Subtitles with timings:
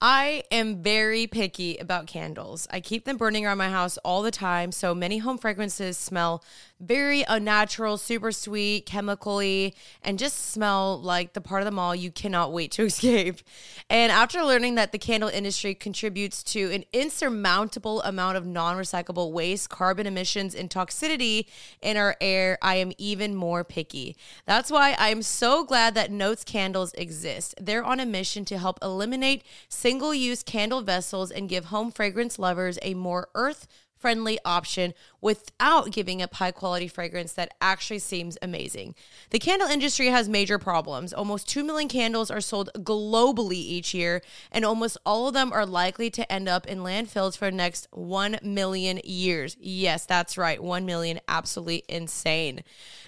[0.00, 2.68] I am very picky about candles.
[2.70, 6.44] I keep them burning around my house all the time, so many home fragrances smell
[6.78, 12.10] very unnatural, super sweet, chemically, and just smell like the part of the mall you
[12.10, 13.40] cannot wait to escape.
[13.88, 19.32] And after learning that the candle industry contributes to an insurmountable amount of non recyclable
[19.32, 21.46] waste, carbon emissions, and toxicity
[21.80, 24.16] in our air, I am even more picky.
[24.44, 27.54] That's why I am so glad that Notes candles exist.
[27.58, 29.42] They're on a mission to help eliminate
[29.86, 34.92] single use candle vessels and give home fragrance lovers a more earth friendly option
[35.26, 38.94] without giving up high quality fragrance that actually seems amazing.
[39.30, 41.12] The candle industry has major problems.
[41.12, 45.66] Almost 2 million candles are sold globally each year, and almost all of them are
[45.66, 49.56] likely to end up in landfills for the next 1 million years.
[49.58, 52.62] Yes, that's right, 1 million, absolutely insane.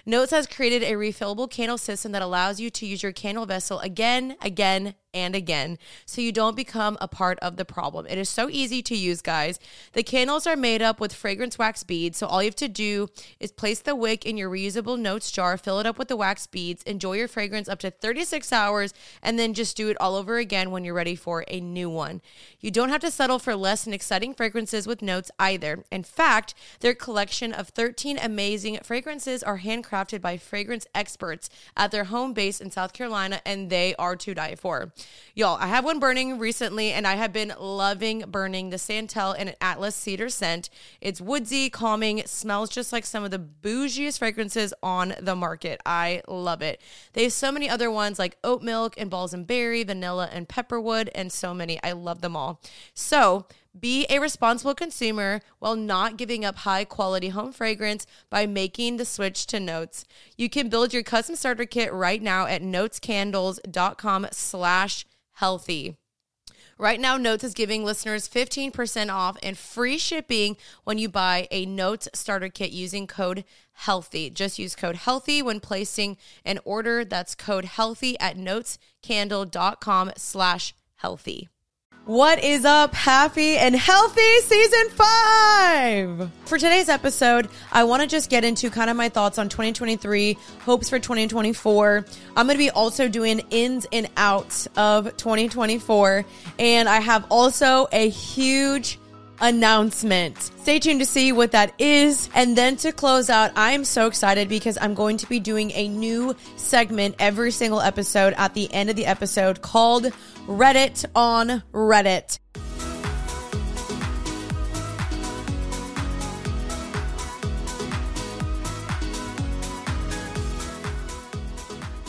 [0.05, 3.79] Notes has created a refillable candle system that allows you to use your candle vessel
[3.79, 8.05] again, again, and again so you don't become a part of the problem.
[8.07, 9.59] It is so easy to use, guys.
[9.93, 13.07] The candles are made up with fragrance wax beads, so all you have to do
[13.39, 16.47] is place the wick in your reusable notes jar, fill it up with the wax
[16.47, 20.37] beads, enjoy your fragrance up to 36 hours, and then just do it all over
[20.37, 22.21] again when you're ready for a new one.
[22.59, 25.83] You don't have to settle for less and exciting fragrances with notes either.
[25.91, 32.05] In fact, their collection of 13 amazing fragrances are handcrafted by fragrance experts at their
[32.05, 34.91] home base in South Carolina, and they are to die for.
[35.35, 39.55] Y'all, I have one burning recently and I have been loving burning the Santal and
[39.61, 40.69] Atlas Cedar scent.
[41.01, 45.81] It's woodsy, calming, smells just like some of the bougiest fragrances on the market.
[45.87, 46.79] I love it.
[47.13, 51.09] They have so many other ones like oat milk and balsam berry, vanilla and pepperwood,
[51.15, 51.81] and so many.
[51.81, 52.61] I love them all.
[52.93, 53.47] So,
[53.79, 59.05] be a responsible consumer while not giving up high quality home fragrance by making the
[59.05, 60.05] switch to Notes.
[60.37, 65.97] You can build your custom starter kit right now at notescandles.com slash healthy.
[66.81, 71.65] Right now, Notes is giving listeners 15% off and free shipping when you buy a
[71.65, 73.43] Notes starter kit using code
[73.85, 74.29] HEALTHY.
[74.29, 77.03] Just use code HEALTHY when placing an order.
[77.03, 81.49] That's code HEALTHY at notescandle.com slash healthy.
[82.09, 86.31] What is up, happy and healthy season five?
[86.45, 90.35] For today's episode, I want to just get into kind of my thoughts on 2023,
[90.61, 92.05] hopes for 2024.
[92.35, 96.25] I'm going to be also doing ins and outs of 2024.
[96.57, 98.97] And I have also a huge
[99.41, 100.37] announcement.
[100.39, 102.29] Stay tuned to see what that is.
[102.33, 105.71] And then to close out, I am so excited because I'm going to be doing
[105.71, 110.11] a new segment every single episode at the end of the episode called
[110.47, 112.39] Read it on Reddit.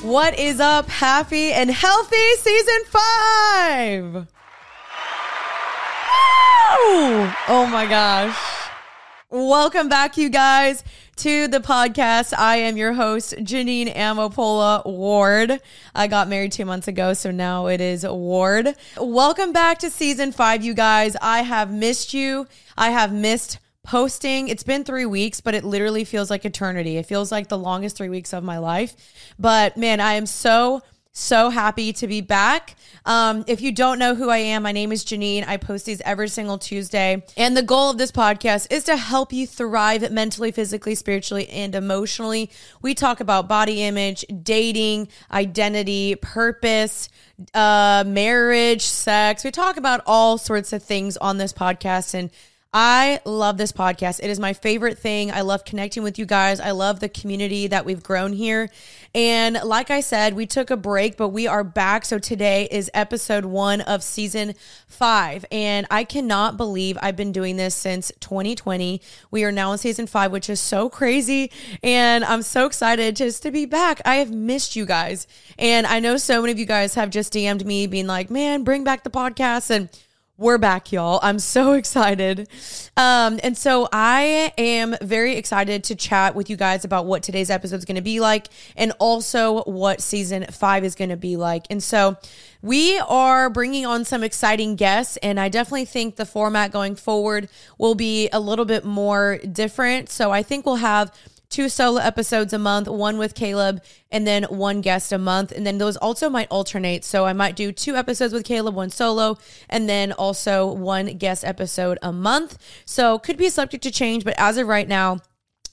[0.02, 4.26] What is up, happy and healthy season five?
[7.52, 8.36] Oh my gosh.
[9.28, 10.84] Welcome back, you guys
[11.16, 12.32] to the podcast.
[12.36, 15.60] I am your host, Jeanine Amapola Ward.
[15.94, 18.74] I got married two months ago, so now it is Ward.
[18.96, 21.16] Welcome back to season five, you guys.
[21.20, 22.46] I have missed you.
[22.78, 24.48] I have missed posting.
[24.48, 26.96] It's been three weeks, but it literally feels like eternity.
[26.96, 28.94] It feels like the longest three weeks of my life.
[29.38, 30.82] But man, I am so
[31.12, 32.76] so happy to be back.
[33.04, 35.46] Um, if you don't know who I am, my name is Jeanine.
[35.46, 37.24] I post these every single Tuesday.
[37.36, 41.74] And the goal of this podcast is to help you thrive mentally, physically, spiritually, and
[41.74, 42.50] emotionally.
[42.80, 47.08] We talk about body image, dating, identity, purpose,
[47.54, 49.42] uh, marriage, sex.
[49.42, 52.14] We talk about all sorts of things on this podcast.
[52.14, 52.30] And
[52.72, 54.20] I love this podcast.
[54.22, 55.32] It is my favorite thing.
[55.32, 56.60] I love connecting with you guys.
[56.60, 58.70] I love the community that we've grown here.
[59.12, 62.04] And like I said, we took a break, but we are back.
[62.04, 64.54] So today is episode one of season
[64.86, 65.44] five.
[65.50, 69.02] And I cannot believe I've been doing this since 2020.
[69.32, 71.50] We are now in season five, which is so crazy.
[71.82, 74.00] And I'm so excited just to be back.
[74.04, 75.26] I have missed you guys.
[75.58, 78.62] And I know so many of you guys have just DM'd me being like, man,
[78.62, 79.70] bring back the podcast.
[79.70, 79.88] And
[80.40, 81.20] we're back, y'all.
[81.22, 82.48] I'm so excited.
[82.96, 87.50] Um, and so I am very excited to chat with you guys about what today's
[87.50, 91.36] episode is going to be like and also what season five is going to be
[91.36, 91.66] like.
[91.68, 92.16] And so
[92.62, 97.50] we are bringing on some exciting guests, and I definitely think the format going forward
[97.76, 100.08] will be a little bit more different.
[100.08, 101.12] So I think we'll have
[101.50, 105.52] two solo episodes a month, one with Caleb, and then one guest a month.
[105.52, 107.04] And then those also might alternate.
[107.04, 109.36] So I might do two episodes with Caleb, one solo,
[109.68, 112.56] and then also one guest episode a month.
[112.84, 115.18] So could be subject to change, but as of right now,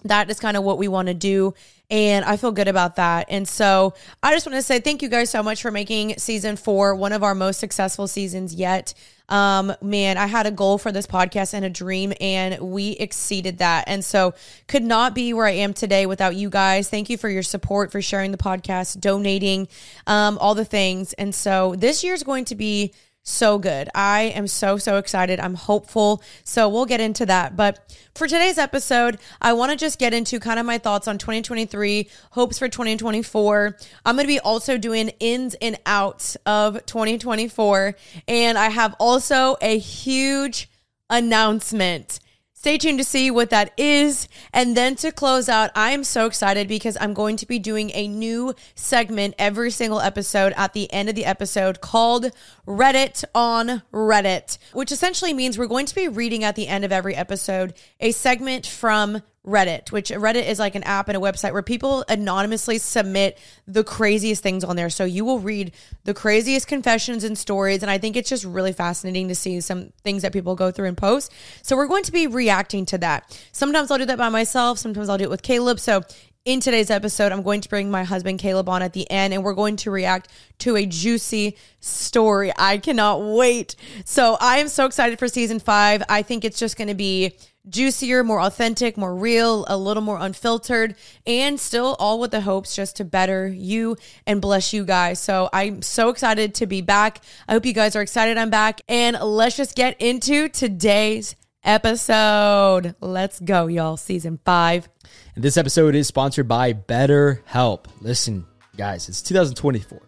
[0.04, 1.54] that is kind of what we want to do.
[1.90, 3.28] And I feel good about that.
[3.30, 6.58] And so I just want to say thank you guys so much for making season
[6.58, 8.94] four one of our most successful seasons yet.
[9.30, 13.58] Um, man, I had a goal for this podcast and a dream, and we exceeded
[13.58, 13.86] that.
[13.88, 14.34] And so
[14.68, 16.90] could not be where I am today without you guys.
[16.90, 19.68] Thank you for your support, for sharing the podcast, donating,
[20.08, 21.14] um, all the things.
[21.14, 22.94] And so this year is going to be
[23.28, 23.90] so good.
[23.94, 25.40] I am so, so excited.
[25.40, 26.22] I'm hopeful.
[26.44, 27.56] So we'll get into that.
[27.56, 31.18] But for today's episode, I want to just get into kind of my thoughts on
[31.18, 33.78] 2023, hopes for 2024.
[34.06, 37.96] I'm going to be also doing ins and outs of 2024.
[38.28, 40.70] And I have also a huge
[41.10, 42.20] announcement.
[42.60, 44.28] Stay tuned to see what that is.
[44.52, 47.92] And then to close out, I am so excited because I'm going to be doing
[47.94, 52.32] a new segment every single episode at the end of the episode called
[52.66, 56.84] Read it on Reddit, which essentially means we're going to be reading at the end
[56.84, 61.22] of every episode a segment from Reddit, which Reddit is like an app and a
[61.22, 64.90] website where people anonymously submit the craziest things on there.
[64.90, 65.72] So you will read
[66.04, 67.82] the craziest confessions and stories.
[67.82, 70.90] And I think it's just really fascinating to see some things that people go through
[70.90, 71.32] and post.
[71.62, 73.40] So we're going to be reacting to that.
[73.54, 75.80] Sometimes I'll do that by myself, sometimes I'll do it with Caleb.
[75.80, 76.04] So
[76.44, 79.44] in today's episode, I'm going to bring my husband Caleb on at the end and
[79.44, 80.30] we're going to react
[80.60, 82.54] to a juicy story.
[82.58, 83.76] I cannot wait.
[84.06, 86.04] So I am so excited for season five.
[86.08, 87.36] I think it's just going to be
[87.70, 92.76] juicier, more authentic, more real, a little more unfiltered, and still all with the hopes
[92.76, 95.20] just to better you and bless you guys.
[95.20, 97.22] So I'm so excited to be back.
[97.48, 98.82] I hope you guys are excited I'm back.
[98.88, 102.96] And let's just get into today's episode.
[103.02, 103.98] Let's go, y'all.
[103.98, 104.88] Season five.
[105.36, 107.86] And this episode is sponsored by BetterHelp.
[108.02, 110.02] Listen, guys, it's 2024.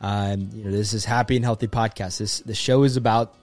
[0.00, 2.18] Um, you know, this is happy and healthy podcast.
[2.18, 3.34] This the show is about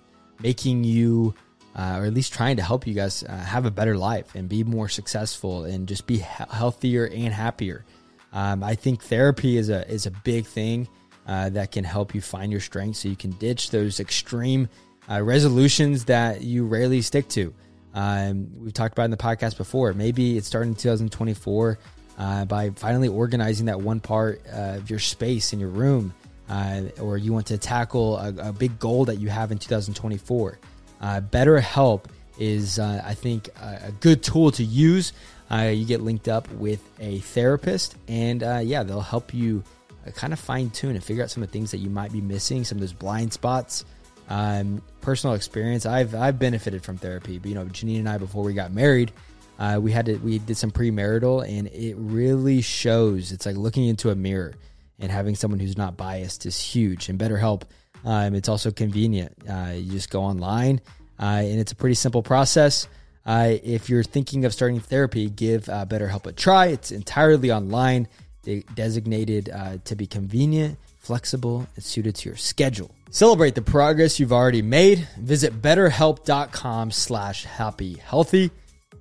[0.41, 1.33] making you
[1.75, 4.49] uh, or at least trying to help you guys uh, have a better life and
[4.49, 7.85] be more successful and just be he- healthier and happier.
[8.33, 10.87] Um, I think therapy is a is a big thing
[11.27, 14.69] uh, that can help you find your strength, so you can ditch those extreme
[15.09, 17.53] uh, resolutions that you rarely stick to.
[17.93, 19.93] Um, we've talked about in the podcast before.
[19.93, 21.79] Maybe it's starting in 2024
[22.17, 26.13] uh, by finally organizing that one part of your space in your room,
[26.49, 30.59] uh, or you want to tackle a, a big goal that you have in 2024.
[31.01, 32.05] Uh, BetterHelp
[32.37, 35.13] is, uh, I think, a, good tool to use.
[35.51, 39.63] Uh, you get linked up with a therapist, and uh, yeah, they'll help you
[40.05, 42.11] uh, kind of fine tune and figure out some of the things that you might
[42.11, 43.85] be missing, some of those blind spots.
[44.29, 47.39] Um, personal experience, I've I've benefited from therapy.
[47.39, 49.11] But, you know, Jeanine and I, before we got married,
[49.57, 53.31] uh, we had to we did some premarital, and it really shows.
[53.31, 54.53] It's like looking into a mirror
[54.99, 57.09] and having someone who's not biased is huge.
[57.09, 57.63] And BetterHelp
[58.05, 59.35] um, it's also convenient.
[59.49, 60.81] Uh, you just go online,
[61.19, 62.87] uh, and it's a pretty simple process.
[63.25, 66.67] Uh, if you're thinking of starting therapy, give uh, BetterHelp a try.
[66.67, 68.07] It's entirely online,
[68.43, 72.91] they designated uh, to be convenient, flexible, and suited to your schedule.
[73.11, 75.07] Celebrate the progress you've already made.
[75.17, 78.51] Visit betterhelp.com slash happy healthy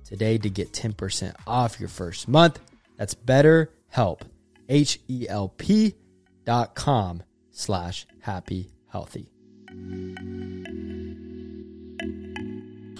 [0.03, 2.59] today to get 10% off your first month.
[2.97, 4.21] That's betterhelp,
[4.67, 5.95] H-E-L-P
[6.45, 9.29] dot com slash happy healthy.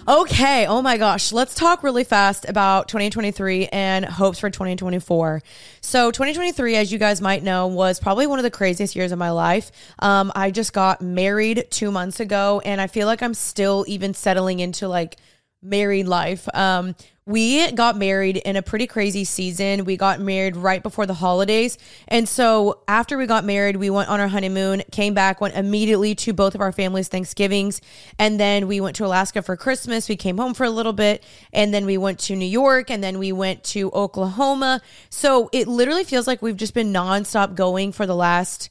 [0.10, 0.66] Okay.
[0.66, 1.32] Oh my gosh.
[1.32, 5.44] Let's talk really fast about 2023 and hopes for 2024.
[5.82, 9.20] So, 2023, as you guys might know, was probably one of the craziest years of
[9.20, 9.72] my life.
[10.00, 14.16] Um, I just got married two months ago, and I feel like I'm still even
[14.16, 15.18] settling into like
[15.62, 16.48] married life.
[16.56, 16.96] Um,
[17.30, 19.86] we got married in a pretty crazy season.
[19.86, 21.78] We got married right before the holidays.
[22.08, 26.16] And so after we got married, we went on our honeymoon, came back, went immediately
[26.16, 27.82] to both of our families' Thanksgivings.
[28.18, 30.10] And then we went to Alaska for Christmas.
[30.10, 31.24] We came home for a little bit.
[31.54, 32.90] And then we went to New York.
[32.90, 34.82] And then we went to Oklahoma.
[35.12, 38.70] So it literally feels like we've just been nonstop going for the last,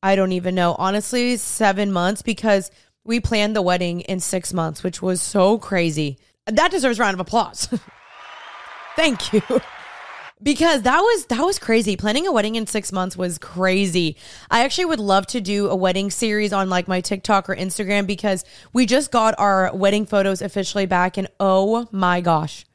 [0.00, 2.70] I don't even know, honestly, seven months because
[3.02, 6.18] we planned the wedding in six months, which was so crazy.
[6.46, 7.68] That deserves a round of applause.
[8.96, 9.42] Thank you.
[10.42, 11.96] Because that was that was crazy.
[11.96, 14.16] Planning a wedding in 6 months was crazy.
[14.50, 18.06] I actually would love to do a wedding series on like my TikTok or Instagram
[18.06, 22.66] because we just got our wedding photos officially back and oh my gosh.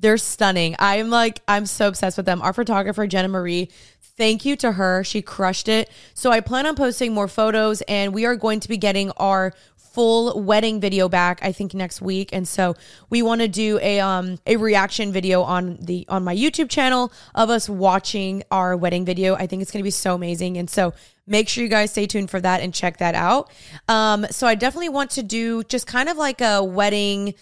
[0.00, 0.74] They're stunning.
[0.80, 2.42] I'm like I'm so obsessed with them.
[2.42, 3.70] Our photographer Jenna Marie
[4.16, 5.02] Thank you to her.
[5.02, 5.90] She crushed it.
[6.14, 9.52] So I plan on posting more photos and we are going to be getting our
[9.94, 12.74] full wedding video back I think next week and so
[13.10, 17.12] we want to do a um a reaction video on the on my YouTube channel
[17.34, 19.36] of us watching our wedding video.
[19.36, 20.92] I think it's going to be so amazing and so
[21.26, 23.50] make sure you guys stay tuned for that and check that out.
[23.88, 27.34] Um so I definitely want to do just kind of like a wedding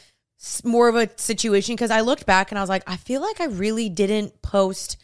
[0.64, 3.40] more of a situation because I looked back and I was like, I feel like
[3.40, 4.98] I really didn't post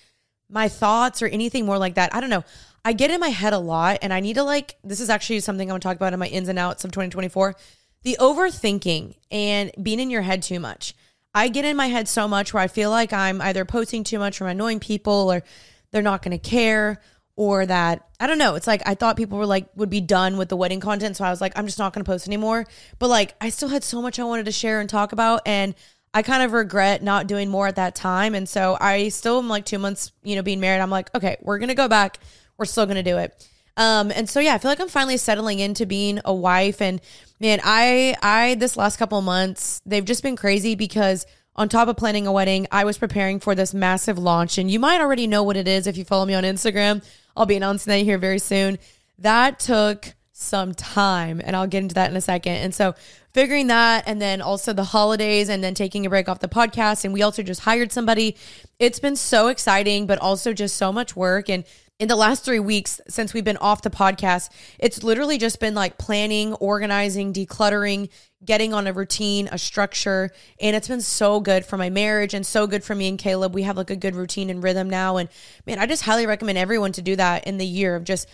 [0.50, 2.14] my thoughts or anything more like that.
[2.14, 2.45] I don't know.
[2.85, 5.41] I get in my head a lot and I need to like this is actually
[5.41, 7.55] something I'm going to talk about in my ins and outs of 2024.
[8.03, 10.95] The overthinking and being in your head too much.
[11.35, 14.19] I get in my head so much where I feel like I'm either posting too
[14.19, 15.43] much or I'm annoying people or
[15.91, 17.01] they're not going to care
[17.37, 18.55] or that I don't know.
[18.55, 21.25] It's like I thought people were like would be done with the wedding content, so
[21.25, 22.67] I was like I'm just not going to post anymore.
[22.99, 25.75] But like I still had so much I wanted to share and talk about and
[26.15, 28.35] I kind of regret not doing more at that time.
[28.35, 30.81] And so I still am like 2 months, you know, being married.
[30.81, 32.19] I'm like, okay, we're going to go back.
[32.59, 33.49] We're still going to do it.
[33.77, 37.00] Um, and so yeah, I feel like I'm finally settling into being a wife and
[37.38, 41.25] man, I I this last couple months, they've just been crazy because
[41.55, 44.81] on top of planning a wedding, I was preparing for this massive launch and you
[44.81, 47.05] might already know what it is if you follow me on Instagram.
[47.37, 48.81] I'll be announcing that here very soon.
[49.21, 52.55] That took some time and I'll get into that in a second.
[52.55, 52.97] And so
[53.33, 57.05] figuring that and then also the holidays and then taking a break off the podcast
[57.05, 58.37] and we also just hired somebody.
[58.81, 61.65] It's been so exciting but also just so much work and
[61.99, 65.75] in the last three weeks since we've been off the podcast, it's literally just been
[65.75, 68.09] like planning, organizing, decluttering,
[68.45, 70.31] getting on a routine, a structure.
[70.61, 73.52] And it's been so good for my marriage and so good for me and Caleb.
[73.52, 75.17] We have like a good routine and rhythm now.
[75.17, 75.28] And
[75.67, 78.28] man, I just highly recommend everyone to do that in the year of just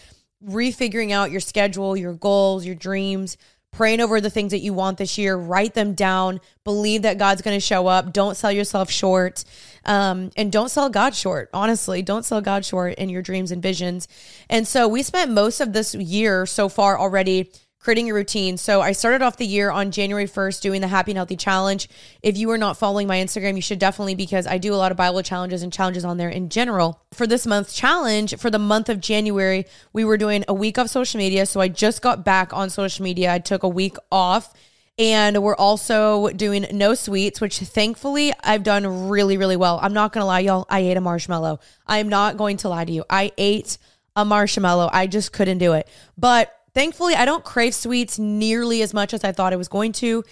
[0.47, 3.39] refiguring out your schedule, your goals, your dreams,
[3.75, 7.43] praying over the things that you want this year, write them down, believe that God's
[7.43, 8.13] going to show up.
[8.13, 9.45] Don't sell yourself short.
[9.85, 11.51] Um, and don't sell God short.
[11.53, 14.09] Honestly, don't sell God short in your dreams and visions.
[14.49, 17.51] And so we spent most of this year so far already
[17.85, 18.57] creating a routine.
[18.57, 21.87] So I started off the year on January 1st doing the Happy and Healthy Challenge.
[22.23, 24.91] If you are not following my Instagram, you should definitely because I do a lot
[24.91, 27.03] of Bible challenges and challenges on there in general.
[27.13, 30.89] For this month's challenge, for the month of January, we were doing a week of
[30.89, 31.45] social media.
[31.45, 33.31] So I just got back on social media.
[33.31, 34.55] I took a week off.
[34.97, 39.79] And we're also doing no sweets, which thankfully I've done really, really well.
[39.83, 40.67] I'm not gonna lie, y'all.
[40.71, 41.59] I ate a marshmallow.
[41.87, 43.05] I am not going to lie to you.
[43.11, 43.77] I ate
[44.17, 44.89] a marshmallow.
[44.91, 45.87] I just couldn't do it.
[46.17, 49.93] But thankfully, I don't crave sweets nearly as much as I thought I was going
[49.93, 50.25] to.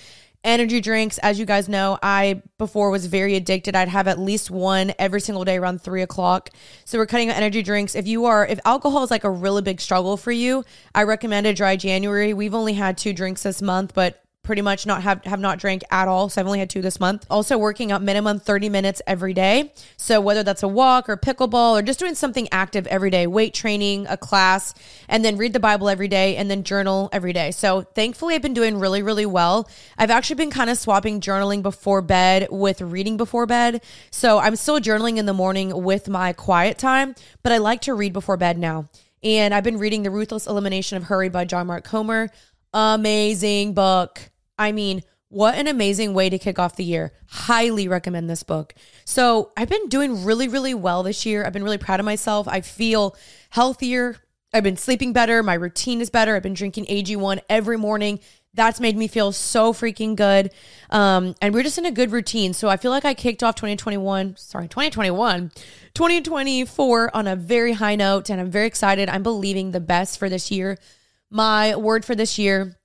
[0.45, 3.77] Energy drinks, as you guys know, I before was very addicted.
[3.77, 6.51] I'd have at least one every single day around three o'clock.
[6.85, 7.95] So we're cutting out energy drinks.
[7.95, 10.65] If you are, if alcohol is like a really big struggle for you,
[10.97, 12.35] I recommend a dry January.
[12.35, 15.83] We've only had two drinks this month, but pretty much not have have not drank
[15.91, 16.29] at all.
[16.29, 17.27] So I've only had two this month.
[17.31, 19.73] Also working out minimum 30 minutes every day.
[19.97, 23.55] So whether that's a walk or pickleball or just doing something active every day, weight
[23.55, 24.75] training, a class,
[25.09, 27.53] and then read the Bible every day and then journal every day.
[27.53, 29.69] So thankfully I've been doing really, really well.
[29.97, 33.81] I've actually been kind of swapping journaling before bed with reading before bed.
[34.11, 37.95] So I'm still journaling in the morning with my quiet time, but I like to
[37.95, 38.89] read before bed now.
[39.23, 42.29] And I've been reading The Ruthless Elimination of Hurry by John Mark Comer.
[42.75, 44.32] Amazing book.
[44.59, 47.13] I mean, what an amazing way to kick off the year.
[47.27, 48.75] Highly recommend this book.
[49.05, 51.45] So, I've been doing really, really well this year.
[51.45, 52.47] I've been really proud of myself.
[52.49, 53.17] I feel
[53.51, 54.17] healthier.
[54.53, 55.43] I've been sleeping better.
[55.43, 56.37] My routine is better.
[56.37, 58.21] I've been drinking AG1 every morning.
[58.55, 60.53] That's made me feel so freaking good.
[60.91, 62.53] Um, and we're just in a good routine.
[62.53, 65.51] So I feel like I kicked off 2021, sorry, 2021,
[65.95, 68.29] 2024 on a very high note.
[68.29, 69.09] And I'm very excited.
[69.09, 70.77] I'm believing the best for this year.
[71.31, 72.77] My word for this year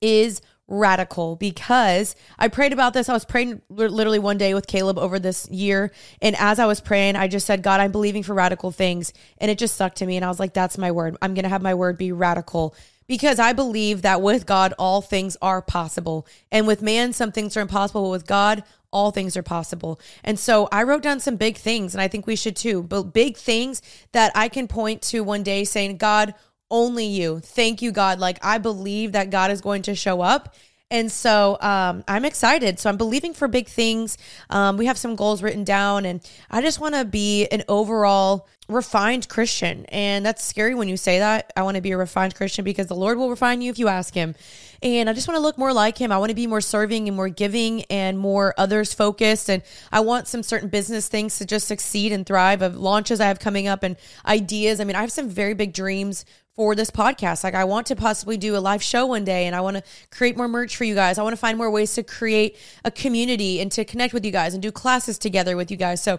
[0.00, 3.08] is radical because I prayed about this.
[3.08, 5.90] I was praying literally one day with Caleb over this year.
[6.22, 9.12] And as I was praying, I just said, God, I'm believing for radical things.
[9.38, 10.16] And it just stuck to me.
[10.16, 11.16] And I was like, that's my word.
[11.22, 12.74] I'm going to have my word be radical
[13.06, 16.26] because I believe that with God, all things are possible.
[16.52, 18.02] And with man, some things are impossible.
[18.02, 20.00] But with God, all things are possible.
[20.24, 23.14] And so I wrote down some big things, and I think we should too, but
[23.14, 23.82] big things
[24.12, 26.34] that I can point to one day saying, God,
[26.70, 27.40] only you.
[27.40, 28.18] Thank you, God.
[28.18, 30.54] Like I believe that God is going to show up.
[30.90, 32.78] And so um, I'm excited.
[32.78, 34.16] So I'm believing for big things.
[34.48, 38.48] Um, we have some goals written down, and I just want to be an overall
[38.68, 39.84] refined Christian.
[39.86, 41.52] And that's scary when you say that.
[41.56, 43.88] I want to be a refined Christian because the Lord will refine you if you
[43.88, 44.34] ask Him.
[44.82, 46.10] And I just want to look more like Him.
[46.10, 49.50] I want to be more serving and more giving and more others focused.
[49.50, 53.26] And I want some certain business things to just succeed and thrive of launches I
[53.26, 54.80] have coming up and ideas.
[54.80, 56.24] I mean, I have some very big dreams
[56.58, 57.44] for this podcast.
[57.44, 59.82] Like I want to possibly do a live show one day and I want to
[60.10, 61.16] create more merch for you guys.
[61.16, 64.32] I want to find more ways to create a community and to connect with you
[64.32, 66.02] guys and do classes together with you guys.
[66.02, 66.18] So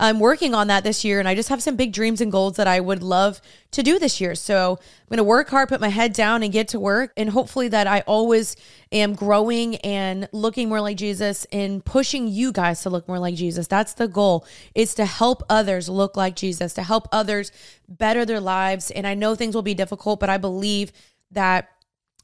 [0.00, 2.56] I'm working on that this year and I just have some big dreams and goals
[2.56, 3.42] that I would love
[3.72, 4.34] to do this year.
[4.34, 7.12] So I'm going to work hard, put my head down and get to work.
[7.18, 8.56] And hopefully that I always
[8.90, 13.34] am growing and looking more like Jesus and pushing you guys to look more like
[13.34, 13.66] Jesus.
[13.66, 17.52] That's the goal is to help others look like Jesus, to help others
[17.86, 18.90] better their lives.
[18.90, 20.92] And I know things will be difficult, but I believe
[21.30, 21.68] that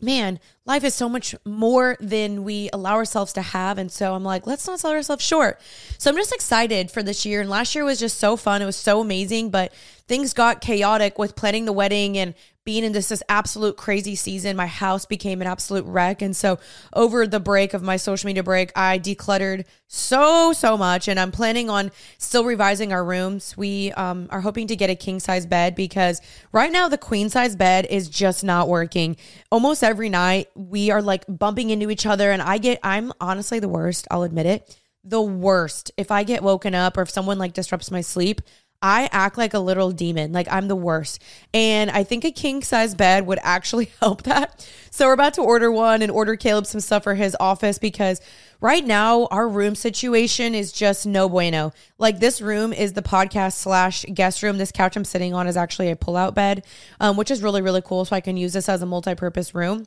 [0.00, 3.78] man, life is so much more than we allow ourselves to have.
[3.78, 5.60] And so I'm like, let's not sell ourselves short.
[5.98, 7.40] So I'm just excited for this year.
[7.40, 8.62] And last year was just so fun.
[8.62, 9.72] It was so amazing, but
[10.06, 12.34] things got chaotic with planning the wedding and
[12.66, 16.20] being in this, this absolute crazy season, my house became an absolute wreck.
[16.20, 16.58] And so
[16.92, 21.06] over the break of my social media break, I decluttered so, so much.
[21.06, 23.56] And I'm planning on still revising our rooms.
[23.56, 26.20] We um, are hoping to get a king size bed because
[26.50, 29.16] right now the queen size bed is just not working.
[29.50, 32.32] Almost every night we are like bumping into each other.
[32.32, 34.08] And I get, I'm honestly the worst.
[34.10, 34.76] I'll admit it.
[35.04, 35.92] The worst.
[35.96, 38.40] If I get woken up or if someone like disrupts my sleep,
[38.86, 40.30] I act like a little demon.
[40.30, 41.20] Like I'm the worst.
[41.52, 44.64] And I think a king size bed would actually help that.
[44.92, 48.20] So we're about to order one and order Caleb some stuff for his office because
[48.60, 51.72] right now our room situation is just no bueno.
[51.98, 54.56] Like this room is the podcast slash guest room.
[54.56, 56.64] This couch I'm sitting on is actually a pull out bed,
[57.00, 58.04] um, which is really, really cool.
[58.04, 59.84] So I can use this as a multi purpose room.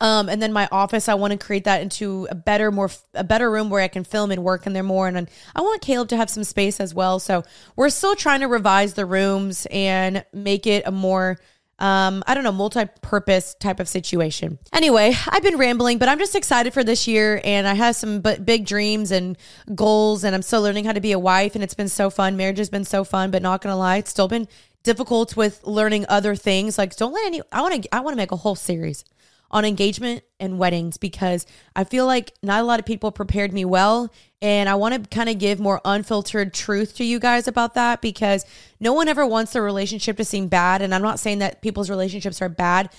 [0.00, 3.24] Um, and then my office, I want to create that into a better, more a
[3.24, 5.08] better room where I can film and work in there more.
[5.08, 7.18] And I want Caleb to have some space as well.
[7.18, 7.44] So
[7.76, 11.38] we're still trying to revise the rooms and make it a more
[11.80, 14.58] um, I don't know, multi-purpose type of situation.
[14.72, 18.20] Anyway, I've been rambling, but I'm just excited for this year, and I have some
[18.20, 19.38] b- big dreams and
[19.74, 22.36] goals, and I'm still learning how to be a wife, and it's been so fun.
[22.36, 24.48] Marriage has been so fun, but not gonna lie, it's still been
[24.82, 26.78] difficult with learning other things.
[26.78, 27.42] Like, don't let any.
[27.52, 27.94] I want to.
[27.94, 29.04] I want to make a whole series
[29.50, 33.64] on engagement and weddings because I feel like not a lot of people prepared me
[33.64, 34.12] well.
[34.40, 38.00] And I want to kind of give more unfiltered truth to you guys about that
[38.00, 38.44] because
[38.78, 40.82] no one ever wants their relationship to seem bad.
[40.82, 42.90] And I'm not saying that people's relationships are bad,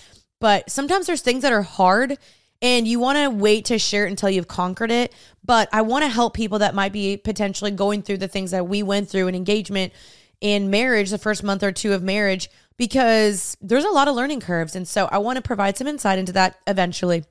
[0.42, 2.18] but sometimes there's things that are hard
[2.62, 5.14] and you want to wait to share it until you've conquered it.
[5.46, 8.68] But I want to help people that might be potentially going through the things that
[8.68, 9.94] we went through in engagement
[10.42, 14.40] in marriage, the first month or two of marriage because there's a lot of learning
[14.40, 14.74] curves.
[14.74, 17.26] And so I want to provide some insight into that eventually.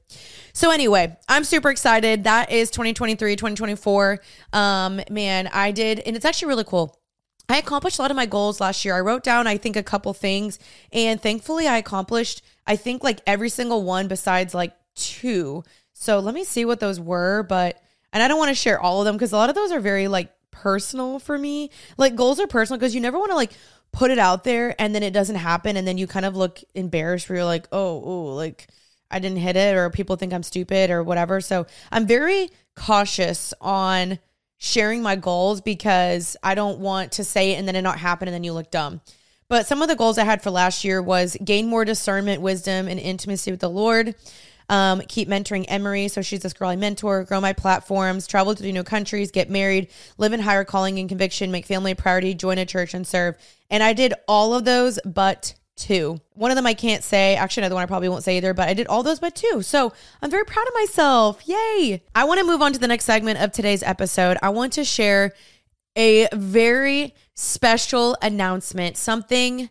[0.53, 2.25] So, anyway, I'm super excited.
[2.25, 4.21] That is 2023, 2024.
[4.53, 7.01] Um, man, I did, and it's actually really cool.
[7.49, 8.95] I accomplished a lot of my goals last year.
[8.95, 10.59] I wrote down, I think, a couple things,
[10.93, 15.65] and thankfully, I accomplished, I think, like every single one besides like two.
[15.95, 17.43] So, let me see what those were.
[17.45, 17.81] But,
[18.13, 19.81] and I don't want to share all of them because a lot of those are
[19.81, 21.71] very like personal for me.
[21.97, 23.53] Like, goals are personal because you never want to like,
[23.93, 26.61] put it out there and then it doesn't happen and then you kind of look
[26.75, 28.69] embarrassed where you're like, oh, oh, like
[29.11, 31.41] I didn't hit it or people think I'm stupid or whatever.
[31.41, 34.19] So I'm very cautious on
[34.59, 38.29] sharing my goals because I don't want to say it and then it not happen
[38.29, 39.01] and then you look dumb.
[39.49, 42.87] But some of the goals I had for last year was gain more discernment, wisdom,
[42.87, 44.15] and intimacy with the Lord.
[44.69, 46.09] Um, keep mentoring Emery.
[46.09, 49.89] So she's this girl I mentor, grow my platforms, travel to new countries, get married,
[50.19, 53.37] live in higher calling and conviction, make family a priority, join a church and serve.
[53.71, 56.21] And I did all of those but two.
[56.35, 57.37] One of them I can't say.
[57.37, 59.63] Actually, another one I probably won't say either, but I did all those but two.
[59.63, 61.43] So I'm very proud of myself.
[61.47, 62.03] Yay.
[62.15, 64.37] I want to move on to the next segment of today's episode.
[64.43, 65.33] I want to share
[65.97, 69.71] a very special announcement, something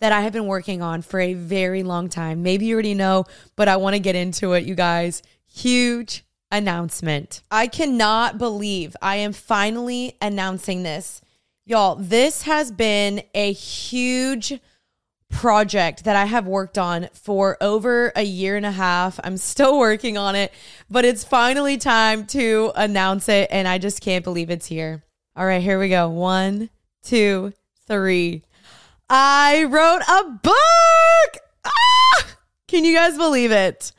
[0.00, 2.42] that I have been working on for a very long time.
[2.42, 3.24] Maybe you already know,
[3.56, 5.22] but I want to get into it, you guys.
[5.46, 7.42] Huge announcement.
[7.50, 11.20] I cannot believe I am finally announcing this.
[11.64, 14.60] Y'all, this has been a huge
[15.28, 19.18] project that I have worked on for over a year and a half.
[19.24, 20.52] I'm still working on it,
[20.88, 25.02] but it's finally time to announce it, and I just can't believe it's here.
[25.34, 26.08] All right, here we go.
[26.08, 26.70] One,
[27.02, 27.52] two,
[27.88, 28.42] three.
[29.08, 31.42] I wrote a book.
[31.64, 32.36] Ah!
[32.66, 33.92] Can you guys believe it?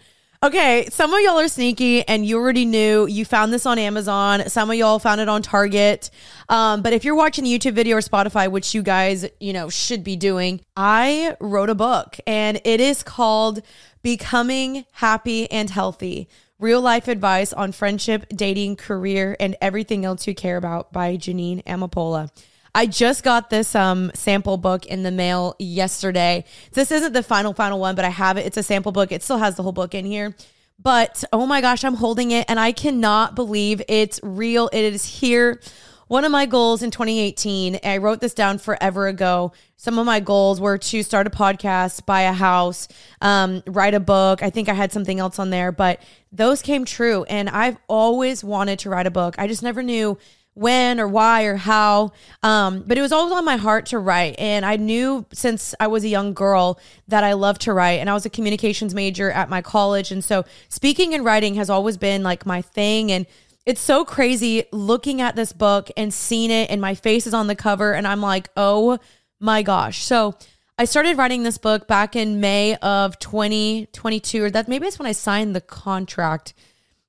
[0.44, 3.08] Okay, some of y'all are sneaky and you already knew.
[3.08, 4.50] You found this on Amazon.
[4.50, 6.12] Some of y'all found it on Target.
[6.50, 9.70] Um, but if you're watching a YouTube video or Spotify, which you guys, you know,
[9.70, 13.62] should be doing, I wrote a book and it is called
[14.04, 16.28] Becoming Happy and Healthy
[16.60, 21.64] Real Life Advice on Friendship, Dating, Career, and Everything Else You Care About by Jeanine
[21.64, 22.30] Amapola.
[22.78, 26.46] I just got this um sample book in the mail yesterday.
[26.74, 28.46] This isn't the final final one, but I have it.
[28.46, 29.12] It's a sample book.
[29.12, 30.36] It still has the whole book in here.
[30.78, 34.70] But oh my gosh, I'm holding it and I cannot believe it's real.
[34.72, 35.60] It is here.
[36.08, 39.54] One of my goals in 2018, I wrote this down forever ago.
[39.76, 42.88] Some of my goals were to start a podcast, buy a house,
[43.22, 44.44] um, write a book.
[44.44, 46.00] I think I had something else on there, but
[46.32, 47.24] those came true.
[47.24, 49.36] And I've always wanted to write a book.
[49.40, 50.20] I just never knew
[50.58, 52.12] when or why or how.
[52.42, 54.36] Um, but it was always on my heart to write.
[54.40, 58.00] And I knew since I was a young girl that I loved to write.
[58.00, 60.12] And I was a communications major at my college.
[60.12, 63.12] And so speaking and writing has always been like my thing.
[63.12, 63.28] And
[63.68, 67.48] it's so crazy looking at this book and seeing it, and my face is on
[67.48, 67.94] the cover.
[67.94, 68.98] And I'm like, oh
[69.40, 70.04] my gosh.
[70.04, 70.36] So
[70.80, 75.06] I started writing this book back in May of 2022, or that maybe it's when
[75.06, 76.54] I signed the contract,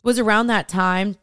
[0.03, 1.17] was around that time.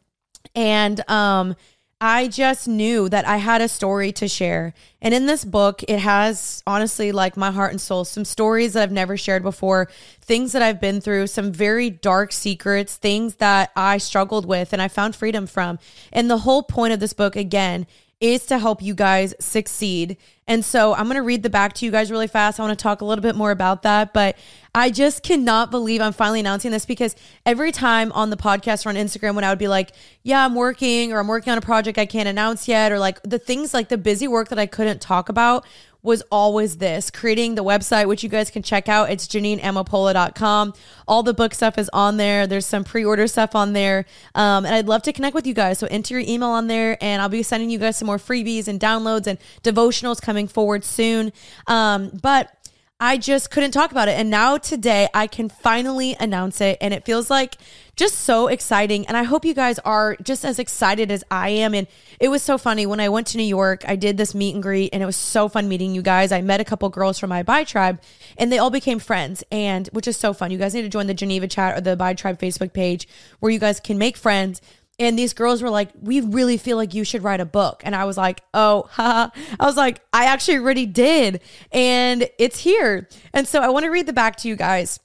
[0.54, 1.54] And um,
[2.00, 4.74] I just knew that I had a story to share.
[5.00, 8.82] And in this book, it has honestly like my heart and soul, some stories that
[8.82, 9.88] I've never shared before,
[10.20, 14.82] things that I've been through, some very dark secrets, things that I struggled with and
[14.82, 15.78] I found freedom from.
[16.12, 17.86] And the whole point of this book, again,
[18.20, 20.18] is to help you guys succeed.
[20.48, 22.60] And so I'm going to read the back to you guys really fast.
[22.60, 24.36] I want to talk a little bit more about that, but
[24.74, 28.90] I just cannot believe I'm finally announcing this because every time on the podcast or
[28.90, 29.90] on Instagram when I would be like,
[30.22, 33.20] "Yeah, I'm working or I'm working on a project I can't announce yet," or like
[33.22, 35.64] the things like the busy work that I couldn't talk about
[36.06, 39.10] was always this creating the website, which you guys can check out.
[39.10, 40.72] It's JeanineAmapola.com.
[41.06, 42.46] All the book stuff is on there.
[42.46, 44.06] There's some pre order stuff on there.
[44.34, 45.78] Um, and I'd love to connect with you guys.
[45.78, 48.68] So enter your email on there, and I'll be sending you guys some more freebies
[48.68, 51.32] and downloads and devotionals coming forward soon.
[51.66, 52.56] Um, but
[52.98, 54.18] I just couldn't talk about it.
[54.18, 56.78] And now today I can finally announce it.
[56.80, 57.56] And it feels like
[57.96, 59.06] just so exciting.
[59.06, 61.74] And I hope you guys are just as excited as I am.
[61.74, 61.86] And
[62.20, 64.62] it was so funny when I went to New York, I did this meet and
[64.62, 66.30] greet and it was so fun meeting you guys.
[66.30, 68.00] I met a couple girls from my Bi Tribe
[68.36, 69.42] and they all became friends.
[69.50, 70.50] And which is so fun.
[70.50, 73.08] You guys need to join the Geneva chat or the Bi Tribe Facebook page
[73.40, 74.60] where you guys can make friends
[74.98, 77.82] and these girls were like, We really feel like you should write a book.
[77.84, 79.30] And I was like, Oh, haha.
[79.58, 81.40] I was like, I actually already did.
[81.72, 83.08] And it's here.
[83.32, 85.00] And so I want to read the back to you guys.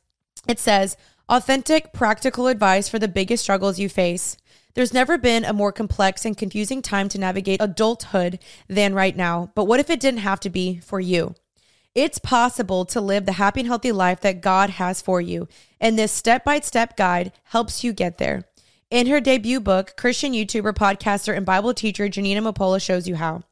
[0.48, 0.98] It says,
[1.32, 4.36] Authentic, practical advice for the biggest struggles you face.
[4.74, 9.50] There's never been a more complex and confusing time to navigate adulthood than right now.
[9.56, 11.36] But what if it didn't have to be for you?
[11.96, 15.48] It's possible to live the happy and healthy life that God has for you.
[15.80, 18.44] And this step by step guide helps you get there.
[18.90, 23.44] In her debut book, Christian YouTuber, podcaster, and Bible teacher Jeanine Amapola shows you how.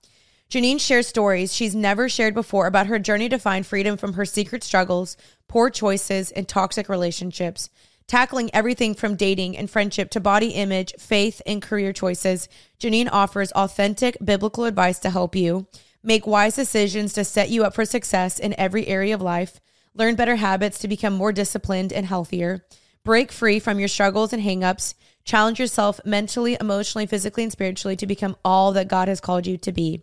[0.50, 4.26] Jeanine shares stories she's never shared before about her journey to find freedom from her
[4.26, 5.16] secret struggles,
[5.48, 7.70] poor choices, and toxic relationships.
[8.08, 13.52] Tackling everything from dating and friendship to body image, faith, and career choices, Jeanine offers
[13.52, 15.68] authentic biblical advice to help you
[16.02, 19.60] make wise decisions to set you up for success in every area of life,
[19.94, 22.66] learn better habits to become more disciplined and healthier,
[23.04, 24.96] break free from your struggles and hangups,
[25.30, 29.58] Challenge yourself mentally, emotionally, physically, and spiritually to become all that God has called you
[29.60, 30.02] to be.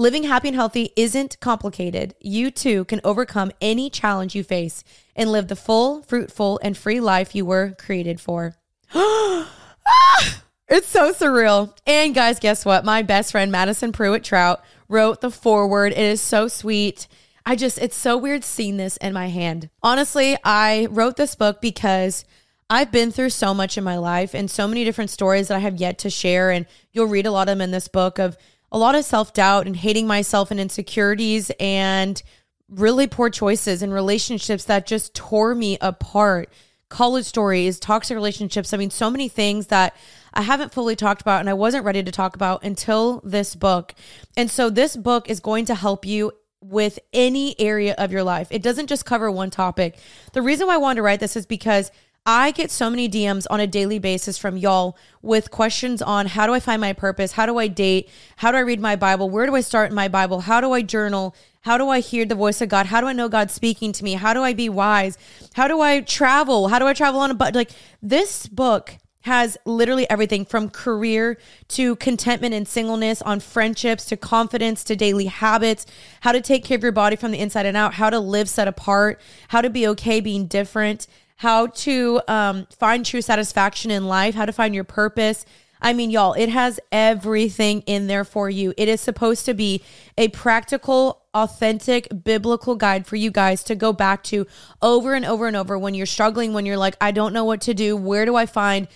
[0.00, 2.14] Living happy and healthy isn't complicated.
[2.20, 4.82] You too can overcome any challenge you face
[5.14, 8.56] and live the full, fruitful, and free life you were created for.
[8.94, 10.42] Ah!
[10.68, 11.76] it's so surreal.
[11.86, 12.82] And guys, guess what?
[12.82, 15.92] My best friend, Madison Prewett Troutt, wrote the foreword.
[15.92, 17.06] It is so sweet.
[17.44, 19.68] I just, it's so weird seeing this in my hand.
[19.82, 22.24] Honestly, I wrote this book because
[22.70, 25.60] I've been through so much in my life and so many different stories that I
[25.60, 26.50] have yet to share.
[26.50, 28.38] And you'll read a lot of them in this book of
[28.72, 32.22] a lot of self doubt and hating myself and insecurities and
[32.68, 36.52] really poor choices and relationships that just tore me apart.
[36.88, 38.72] College stories, toxic relationships.
[38.72, 39.94] I mean, so many things that
[40.34, 43.94] I haven't fully talked about and I wasn't ready to talk about until this book.
[44.36, 48.48] And so this book is going to help you with any area of your life.
[48.50, 49.96] It doesn't just cover one topic.
[50.32, 51.90] The reason why I wanted to write this is because
[52.26, 56.46] I get so many DMs on a daily basis from y'all with questions on how
[56.46, 57.32] do I find my purpose?
[57.32, 58.10] How do I date?
[58.36, 59.30] How do I read my Bible?
[59.30, 60.40] Where do I start in my Bible?
[60.42, 61.34] How do I journal?
[61.62, 62.86] How do I hear the voice of God?
[62.86, 64.14] How do I know God speaking to me?
[64.14, 65.16] How do I be wise?
[65.54, 66.68] How do I travel?
[66.68, 67.54] How do I travel on a bus?
[67.54, 67.70] Like
[68.02, 71.36] this book has literally everything from career
[71.68, 75.84] to contentment and singleness, on friendships to confidence to daily habits,
[76.20, 78.48] how to take care of your body from the inside and out, how to live
[78.48, 81.06] set apart, how to be okay being different,
[81.40, 85.46] how to um, find true satisfaction in life, how to find your purpose.
[85.80, 88.74] I mean, y'all, it has everything in there for you.
[88.76, 89.82] It is supposed to be
[90.18, 94.46] a practical, authentic, biblical guide for you guys to go back to
[94.82, 97.62] over and over and over when you're struggling, when you're like, I don't know what
[97.62, 97.96] to do.
[97.96, 98.86] Where do I find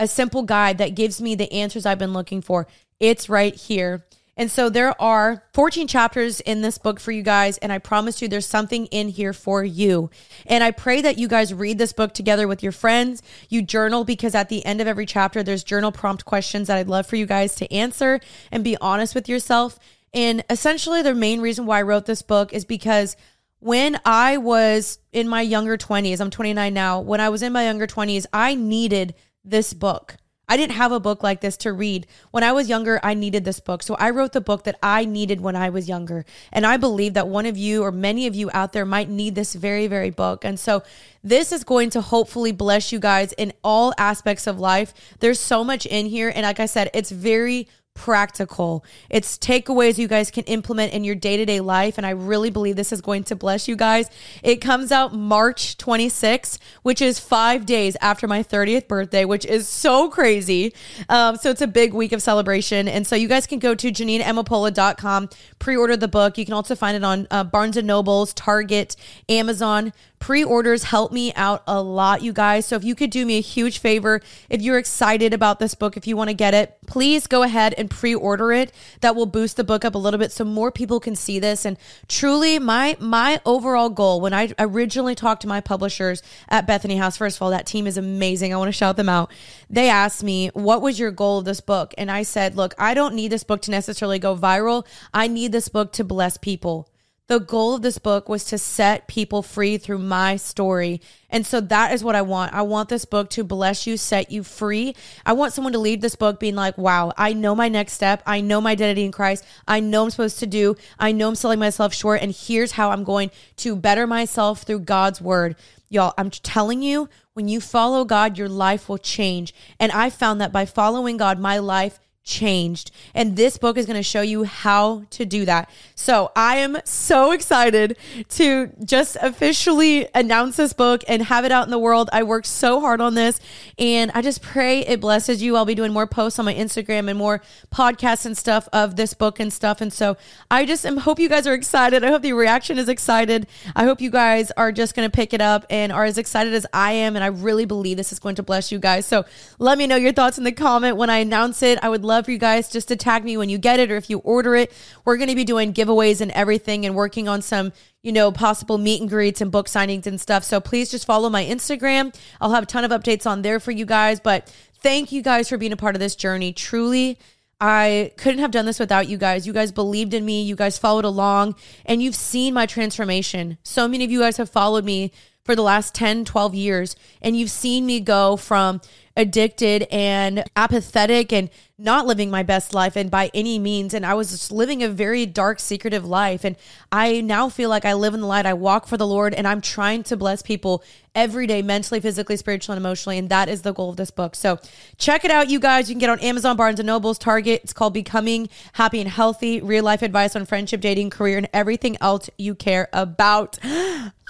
[0.00, 2.66] a simple guide that gives me the answers I've been looking for?
[2.98, 4.04] It's right here.
[4.36, 7.58] And so there are 14 chapters in this book for you guys.
[7.58, 10.10] And I promise you, there's something in here for you.
[10.46, 13.22] And I pray that you guys read this book together with your friends.
[13.50, 16.88] You journal because at the end of every chapter, there's journal prompt questions that I'd
[16.88, 19.78] love for you guys to answer and be honest with yourself.
[20.14, 23.16] And essentially, the main reason why I wrote this book is because
[23.60, 27.64] when I was in my younger 20s, I'm 29 now, when I was in my
[27.64, 29.14] younger 20s, I needed
[29.44, 30.16] this book.
[30.48, 32.06] I didn't have a book like this to read.
[32.30, 33.82] When I was younger, I needed this book.
[33.82, 36.24] So I wrote the book that I needed when I was younger.
[36.52, 39.34] And I believe that one of you or many of you out there might need
[39.34, 40.44] this very, very book.
[40.44, 40.82] And so
[41.22, 44.92] this is going to hopefully bless you guys in all aspects of life.
[45.20, 46.32] There's so much in here.
[46.34, 48.84] And like I said, it's very practical.
[49.10, 51.98] It's takeaways you guys can implement in your day to day life.
[51.98, 54.08] And I really believe this is going to bless you guys.
[54.42, 59.68] It comes out March 26th, which is five days after my 30th birthday, which is
[59.68, 60.74] so crazy.
[61.08, 62.88] Um, so it's a big week of celebration.
[62.88, 65.28] And so you guys can go to JeanineAmapola.com,
[65.58, 66.38] pre order the book.
[66.38, 68.96] You can also find it on uh, Barnes and Nobles, Target,
[69.28, 69.92] Amazon.
[70.22, 72.64] Pre orders help me out a lot, you guys.
[72.64, 75.96] So if you could do me a huge favor, if you're excited about this book,
[75.96, 78.72] if you want to get it, please go ahead and pre order it.
[79.00, 81.64] That will boost the book up a little bit so more people can see this.
[81.64, 86.98] And truly, my my overall goal when I originally talked to my publishers at Bethany
[86.98, 88.54] House, first of all, that team is amazing.
[88.54, 89.28] I want to shout them out.
[89.68, 91.94] They asked me, What was your goal of this book?
[91.98, 94.86] And I said, Look, I don't need this book to necessarily go viral.
[95.12, 96.91] I need this book to bless people.
[97.32, 101.00] The goal of this book was to set people free through my story.
[101.30, 102.52] And so that is what I want.
[102.52, 104.94] I want this book to bless you, set you free.
[105.24, 108.22] I want someone to leave this book being like, wow, I know my next step.
[108.26, 109.46] I know my identity in Christ.
[109.66, 110.76] I know I'm supposed to do.
[110.98, 112.20] I know I'm selling myself short.
[112.20, 115.56] And here's how I'm going to better myself through God's word.
[115.88, 119.54] Y'all, I'm telling you, when you follow God, your life will change.
[119.80, 122.90] And I found that by following God, my life changed.
[123.14, 125.68] And this book is going to show you how to do that.
[125.94, 127.96] So I am so excited
[128.30, 132.08] to just officially announce this book and have it out in the world.
[132.12, 133.40] I worked so hard on this
[133.78, 135.56] and I just pray it blesses you.
[135.56, 139.14] I'll be doing more posts on my Instagram and more podcasts and stuff of this
[139.14, 139.80] book and stuff.
[139.80, 140.16] And so
[140.50, 142.04] I just am, hope you guys are excited.
[142.04, 143.48] I hope the reaction is excited.
[143.74, 146.54] I hope you guys are just going to pick it up and are as excited
[146.54, 147.16] as I am.
[147.16, 149.06] And I really believe this is going to bless you guys.
[149.06, 149.24] So
[149.58, 151.78] let me know your thoughts in the comment when I announce it.
[151.82, 153.96] I would love for you guys just to tag me when you get it or
[153.96, 154.70] if you order it.
[155.04, 157.72] We're going to be doing giveaways and everything and working on some,
[158.02, 160.44] you know, possible meet and greets and book signings and stuff.
[160.44, 162.14] So please just follow my Instagram.
[162.40, 164.20] I'll have a ton of updates on there for you guys.
[164.20, 166.52] But thank you guys for being a part of this journey.
[166.52, 167.18] Truly,
[167.60, 169.46] I couldn't have done this without you guys.
[169.46, 170.42] You guys believed in me.
[170.42, 171.54] You guys followed along
[171.86, 173.56] and you've seen my transformation.
[173.62, 175.12] So many of you guys have followed me
[175.44, 178.80] for the last 10, 12 years and you've seen me go from
[179.16, 184.14] addicted and apathetic and not living my best life and by any means and I
[184.14, 186.56] was just living a very dark secretive life and
[186.90, 188.46] I now feel like I live in the light.
[188.46, 190.82] I walk for the Lord and I'm trying to bless people
[191.14, 194.34] every day mentally physically spiritually and emotionally and that is the goal of this book.
[194.34, 194.58] So
[194.96, 195.90] check it out you guys.
[195.90, 197.62] You can get on Amazon Barnes and Nobles Target.
[197.64, 201.98] It's called Becoming Happy and Healthy real life advice on friendship dating career and everything
[202.00, 203.58] else you care about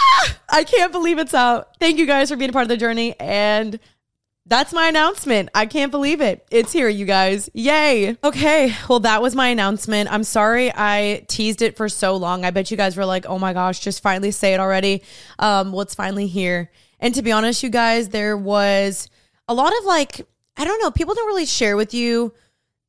[0.49, 3.19] I can't believe it's out thank you guys for being a part of the journey
[3.19, 3.79] and
[4.47, 5.51] that's my announcement.
[5.55, 6.45] I can't believe it.
[6.51, 7.49] It's here, you guys.
[7.55, 8.17] Yay.
[8.25, 8.75] Okay.
[8.89, 10.13] Well, that was my announcement.
[10.13, 12.45] I'm sorry I teased it for so long.
[12.45, 15.03] I bet you guys were like, oh my gosh, just finally say it already.
[15.39, 16.71] Um, well, it's finally here.
[16.99, 19.09] And to be honest, you guys, there was
[19.49, 22.35] a lot of like, I don't know, people don't really share with you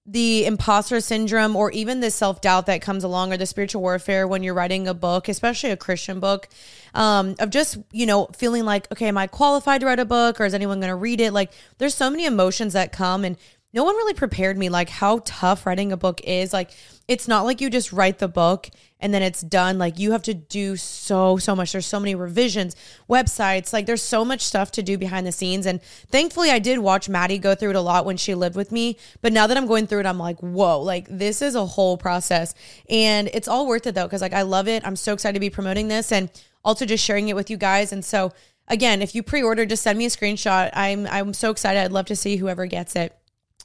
[0.06, 4.28] the imposter syndrome or even the self doubt that comes along or the spiritual warfare
[4.28, 6.50] when you're writing a book, especially a Christian book,
[6.94, 10.42] um, of just, you know, feeling like, okay, am I qualified to write a book
[10.42, 11.32] or is anyone going to read it?
[11.32, 13.38] Like, there's so many emotions that come and
[13.74, 16.54] no one really prepared me like how tough writing a book is.
[16.54, 16.72] Like
[17.08, 19.78] it's not like you just write the book and then it's done.
[19.78, 21.74] Like you have to do so so much.
[21.74, 22.76] There's so many revisions,
[23.10, 26.80] websites, like there's so much stuff to do behind the scenes and thankfully I did
[26.80, 29.58] watch Maddie go through it a lot when she lived with me, but now that
[29.58, 32.54] I'm going through it I'm like, "Whoa, like this is a whole process."
[32.90, 34.86] And it's all worth it though cuz like I love it.
[34.86, 36.30] I'm so excited to be promoting this and
[36.64, 38.32] also just sharing it with you guys and so
[38.68, 40.70] again, if you pre-order just send me a screenshot.
[40.74, 41.80] I'm I'm so excited.
[41.80, 43.16] I'd love to see whoever gets it.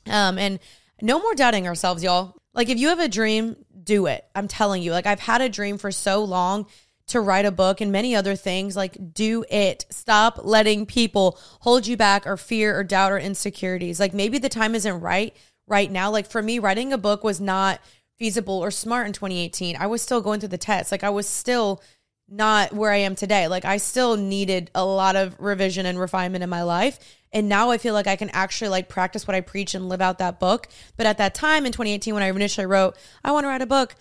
[0.07, 0.59] Um, and
[1.01, 2.35] no more doubting ourselves, y'all.
[2.59, 4.27] Like, if you have a dream, do it.
[4.35, 4.91] I'm telling you.
[4.91, 6.67] Like, I've had a dream for so long
[7.07, 8.75] to write a book and many other things.
[8.75, 9.87] Like, do it.
[9.91, 14.01] Stop letting people hold you back or fear or doubt or insecurities.
[14.01, 15.37] Like, maybe the time isn't right
[15.69, 16.11] right now.
[16.11, 17.81] Like, for me, writing a book was not
[18.17, 19.77] feasible or smart in 2018.
[19.77, 20.91] I was still going through the tests.
[20.91, 21.81] Like, I was still
[22.29, 23.47] not where I am today.
[23.47, 26.99] Like, I still needed a lot of revision and refinement in my life.
[27.33, 30.01] And now I feel like I can actually like practice what I preach and live
[30.01, 30.69] out that book.
[30.97, 33.67] But at that time in 2018, when I initially wrote, I want to write a
[33.67, 33.95] book,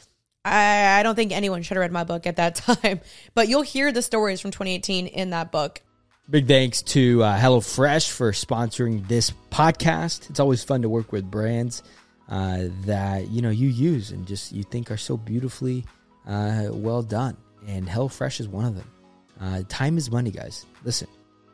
[0.46, 3.02] I, I don't think anyone should have read my book at that time.
[3.34, 5.82] But you'll hear the stories from 2018 in that book.
[6.30, 10.30] Big thanks to uh, HelloFresh for sponsoring this podcast.
[10.30, 11.84] It's always fun to work with brands
[12.28, 15.86] uh, that you know you use and just you think are so beautifully
[16.28, 17.38] uh, well done.
[17.66, 18.92] And HelloFresh is one of them.
[19.40, 20.66] Uh, time is money, guys.
[20.84, 21.08] Listen,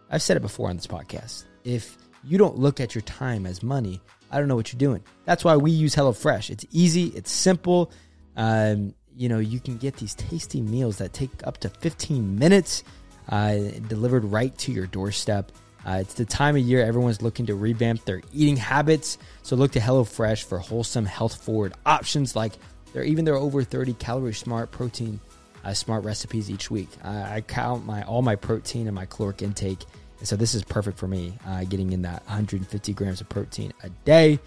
[0.10, 3.63] I've said it before on this podcast if you don't look at your time as
[3.63, 5.04] money, I don't know what you're doing.
[5.26, 6.49] That's why we use HelloFresh.
[6.49, 7.91] It's easy, it's simple.
[8.36, 12.84] Um, you know, you can get these tasty meals that take up to 15 minutes
[13.30, 13.56] uh,
[13.88, 15.52] delivered right to your doorstep.
[15.86, 19.17] Uh, it's the time of year everyone's looking to revamp their eating habits.
[19.43, 22.54] So look to HelloFresh for wholesome, health forward options like
[22.93, 25.19] they're even their over 30 calorie smart protein
[25.63, 26.89] uh, smart recipes each week.
[27.04, 29.86] I, I count my all my protein and my caloric intake,
[30.24, 31.34] so this is perfect for me.
[31.46, 34.40] Uh, getting in that 150 grams of protein a day.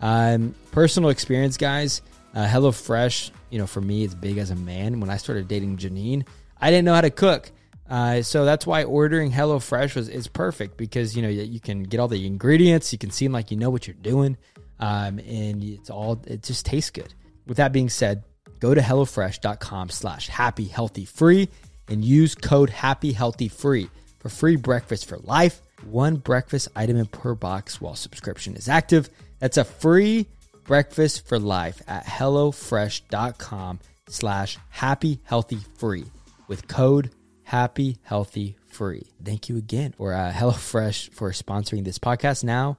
[0.00, 2.02] Um, personal experience, guys.
[2.34, 5.00] Uh, HelloFresh, you know, for me, it's big as a man.
[5.00, 6.26] When I started dating Jeanine,
[6.60, 7.50] I didn't know how to cook.
[7.88, 12.00] Uh, so that's why ordering HelloFresh was is perfect because you know you can get
[12.00, 14.38] all the ingredients, you can seem like you know what you're doing,
[14.80, 17.12] um, and it's all it just tastes good.
[17.46, 18.24] With that being said,
[18.58, 21.50] go to hellofresh.com slash happy healthy free
[21.88, 23.90] and use code happy healthy free
[24.24, 25.60] for free breakfast for life.
[25.84, 29.10] One breakfast item in per box while subscription is active.
[29.38, 30.28] That's a free
[30.64, 36.06] breakfast for life at hellofresh.com slash happy healthy free
[36.48, 37.10] with code
[37.42, 39.06] happy healthy free.
[39.22, 42.78] Thank you again or uh, HelloFresh for sponsoring this podcast now.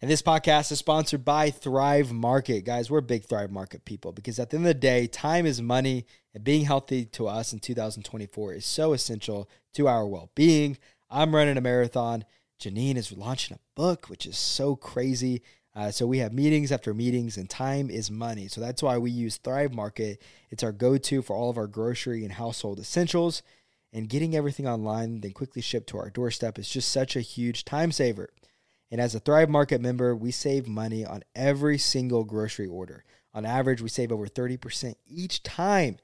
[0.00, 2.64] And this podcast is sponsored by Thrive Market.
[2.64, 5.60] Guys, we're big Thrive Market people because at the end of the day, time is
[5.60, 6.06] money
[6.38, 10.78] and being healthy to us in 2024 is so essential to our well being.
[11.10, 12.24] I'm running a marathon.
[12.60, 15.42] Jeanine is launching a book, which is so crazy.
[15.74, 18.46] Uh, so we have meetings after meetings, and time is money.
[18.46, 20.22] So that's why we use Thrive Market.
[20.48, 23.42] It's our go to for all of our grocery and household essentials.
[23.92, 27.64] And getting everything online, then quickly shipped to our doorstep is just such a huge
[27.64, 28.28] time saver.
[28.92, 33.02] And as a Thrive Market member, we save money on every single grocery order.
[33.34, 35.96] On average, we save over 30% each time.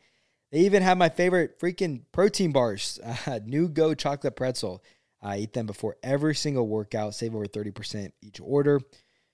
[0.55, 4.85] They even have my favorite freaking protein bars, uh, NuGo Chocolate Pretzel.
[5.21, 8.81] I eat them before every single workout, save over 30% each order.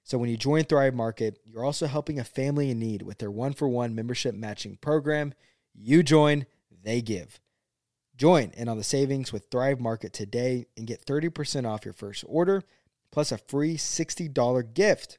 [0.02, 3.30] So when you join Thrive Market, you're also helping a family in need with their
[3.30, 5.34] one for one membership matching program.
[5.74, 6.46] You join,
[6.82, 7.38] they give.
[8.16, 12.24] Join in on the savings with Thrive Market today and get 30% off your first
[12.26, 12.62] order
[13.12, 15.18] plus a free $60 gift.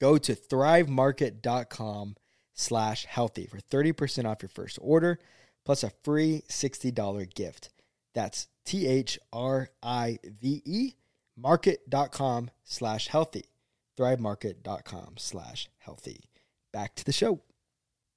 [0.00, 2.14] Go to thrivemarket.com
[2.58, 5.18] slash healthy for 30% off your first order
[5.64, 7.70] plus a free $60 gift.
[8.14, 9.18] That's T-H-R-I-V-E
[11.36, 13.44] market.com slash healthy.
[13.98, 16.24] Thrivemarket.com slash healthy.
[16.72, 17.40] Back to the show.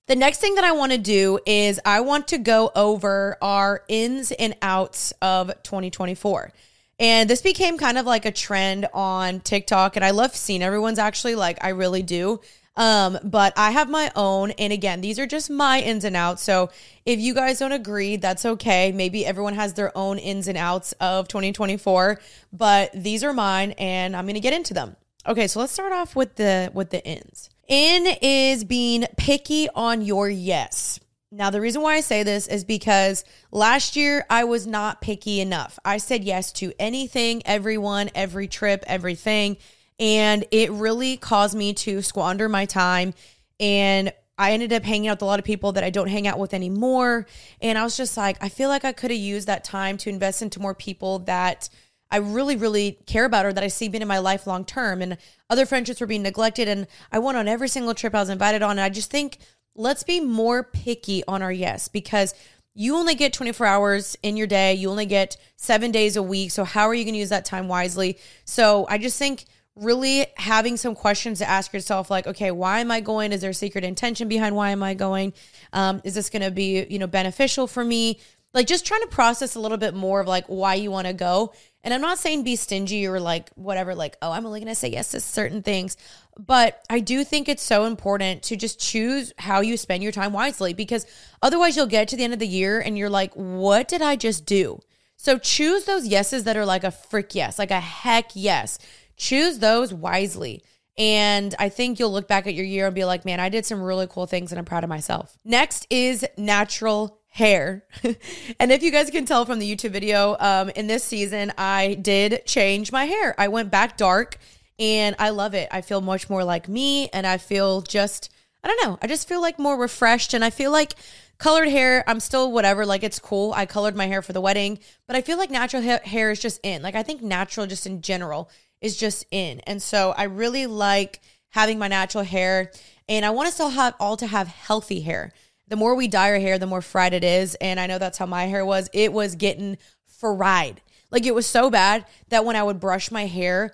[0.07, 3.83] The next thing that I want to do is I want to go over our
[3.87, 6.51] ins and outs of 2024.
[6.99, 9.95] And this became kind of like a trend on TikTok.
[9.95, 12.41] And I love seeing everyone's actually like, I really do.
[12.77, 14.51] Um, but I have my own.
[14.51, 16.41] And again, these are just my ins and outs.
[16.41, 16.69] So
[17.05, 18.91] if you guys don't agree, that's okay.
[18.91, 22.19] Maybe everyone has their own ins and outs of 2024,
[22.53, 24.95] but these are mine and I'm going to get into them.
[25.27, 27.49] Okay, so let's start off with the with the ins.
[27.67, 30.99] In is being picky on your yes.
[31.33, 35.39] Now, the reason why I say this is because last year I was not picky
[35.39, 35.79] enough.
[35.85, 39.55] I said yes to anything, everyone, every trip, everything.
[40.01, 43.13] And it really caused me to squander my time.
[43.59, 46.27] And I ended up hanging out with a lot of people that I don't hang
[46.27, 47.27] out with anymore.
[47.61, 50.09] And I was just like, I feel like I could have used that time to
[50.09, 51.69] invest into more people that
[52.09, 55.03] I really, really care about or that I see being in my life long term.
[55.03, 55.19] And
[55.51, 56.67] other friendships were being neglected.
[56.67, 58.71] And I went on every single trip I was invited on.
[58.71, 59.37] And I just think
[59.75, 62.33] let's be more picky on our yes because
[62.73, 64.73] you only get 24 hours in your day.
[64.73, 66.49] You only get seven days a week.
[66.49, 68.17] So, how are you going to use that time wisely?
[68.45, 72.91] So, I just think really having some questions to ask yourself like okay why am
[72.91, 73.31] i going?
[73.31, 75.33] Is there a secret intention behind why am i going?
[75.73, 78.19] Um, is this going to be you know beneficial for me?
[78.53, 81.13] Like just trying to process a little bit more of like why you want to
[81.13, 81.53] go.
[81.83, 84.75] And i'm not saying be stingy or like whatever like oh i'm only going to
[84.75, 85.97] say yes to certain things.
[86.37, 90.33] But I do think it's so important to just choose how you spend your time
[90.33, 91.05] wisely because
[91.41, 94.15] otherwise you'll get to the end of the year and you're like, what did I
[94.15, 94.79] just do?
[95.17, 98.79] So choose those yeses that are like a frick yes, like a heck yes.
[99.21, 100.63] Choose those wisely.
[100.97, 103.67] And I think you'll look back at your year and be like, man, I did
[103.67, 105.37] some really cool things and I'm proud of myself.
[105.45, 107.85] Next is natural hair.
[108.59, 111.99] and if you guys can tell from the YouTube video, um, in this season, I
[112.01, 113.35] did change my hair.
[113.37, 114.39] I went back dark
[114.79, 115.69] and I love it.
[115.71, 118.31] I feel much more like me and I feel just
[118.63, 118.97] I don't know.
[119.03, 120.95] I just feel like more refreshed and I feel like
[121.37, 123.53] colored hair, I'm still whatever, like it's cool.
[123.53, 126.39] I colored my hair for the wedding, but I feel like natural ha- hair is
[126.39, 126.81] just in.
[126.81, 128.49] Like I think natural just in general
[128.81, 129.59] is just in.
[129.61, 132.71] And so I really like having my natural hair
[133.07, 135.33] and I want us to have all to have healthy hair.
[135.67, 138.17] The more we dye our hair, the more fried it is, and I know that's
[138.17, 138.89] how my hair was.
[138.93, 139.77] It was getting
[140.19, 140.81] fried.
[141.11, 143.73] Like it was so bad that when I would brush my hair,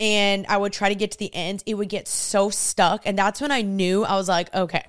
[0.00, 3.06] and I would try to get to the end, it would get so stuck.
[3.06, 4.84] And that's when I knew I was like, okay,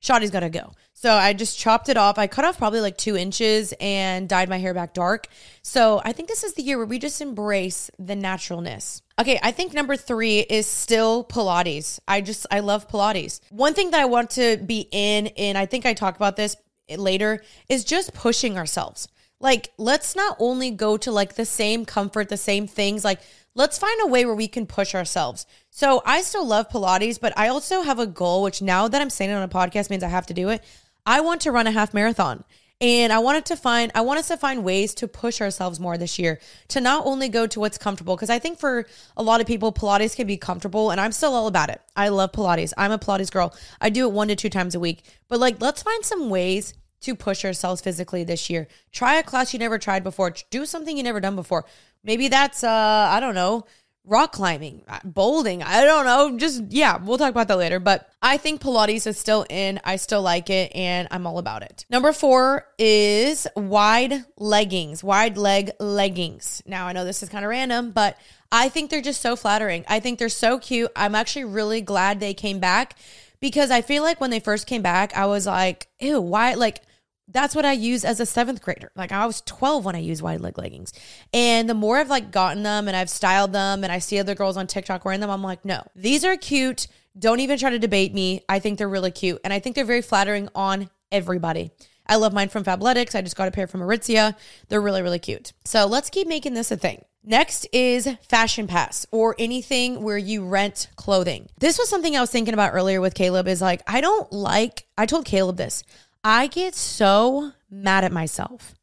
[0.00, 0.72] Shotty's got to go.
[0.98, 2.16] So I just chopped it off.
[2.16, 5.28] I cut off probably like two inches and dyed my hair back dark.
[5.60, 9.02] So I think this is the year where we just embrace the naturalness.
[9.18, 12.00] Okay, I think number three is still Pilates.
[12.08, 13.40] I just, I love Pilates.
[13.50, 16.56] One thing that I want to be in, and I think I talk about this
[16.88, 19.06] later, is just pushing ourselves.
[19.38, 23.20] Like, let's not only go to like the same comfort, the same things, like,
[23.54, 25.44] let's find a way where we can push ourselves.
[25.68, 29.10] So I still love Pilates, but I also have a goal, which now that I'm
[29.10, 30.64] saying it on a podcast means I have to do it.
[31.06, 32.44] I want to run a half marathon.
[32.78, 35.96] And I wanted to find, I want us to find ways to push ourselves more
[35.96, 38.86] this year to not only go to what's comfortable, because I think for
[39.16, 41.80] a lot of people, Pilates can be comfortable, and I'm still all about it.
[41.96, 42.74] I love Pilates.
[42.76, 43.56] I'm a Pilates girl.
[43.80, 45.04] I do it one to two times a week.
[45.28, 48.68] But like, let's find some ways to push ourselves physically this year.
[48.92, 50.34] Try a class you never tried before.
[50.50, 51.64] Do something you never done before.
[52.04, 53.64] Maybe that's, uh, I don't know,
[54.06, 55.62] rock climbing, uh, bouldering.
[55.62, 56.38] I don't know.
[56.38, 57.80] Just, yeah, we'll talk about that later.
[57.80, 59.80] But I think Pilates is still in.
[59.84, 61.84] I still like it and I'm all about it.
[61.90, 66.62] Number four is wide leggings, wide leg leggings.
[66.66, 68.16] Now, I know this is kind of random, but
[68.50, 69.84] I think they're just so flattering.
[69.88, 70.90] I think they're so cute.
[70.94, 72.96] I'm actually really glad they came back
[73.40, 76.54] because I feel like when they first came back, I was like, ew, why?
[76.54, 76.82] Like,
[77.28, 78.90] that's what I use as a seventh grader.
[78.94, 80.92] Like I was 12 when I used wide leg leggings.
[81.32, 84.34] And the more I've like gotten them and I've styled them and I see other
[84.34, 86.86] girls on TikTok wearing them, I'm like, no, these are cute.
[87.18, 88.42] Don't even try to debate me.
[88.48, 89.40] I think they're really cute.
[89.42, 91.70] And I think they're very flattering on everybody.
[92.08, 93.14] I love mine from Fabletics.
[93.14, 94.36] I just got a pair from Aritzia.
[94.68, 95.52] They're really, really cute.
[95.64, 97.04] So let's keep making this a thing.
[97.28, 101.48] Next is Fashion Pass or anything where you rent clothing.
[101.58, 104.86] This was something I was thinking about earlier with Caleb is like, I don't like,
[104.96, 105.82] I told Caleb this.
[106.28, 108.74] I get so mad at myself.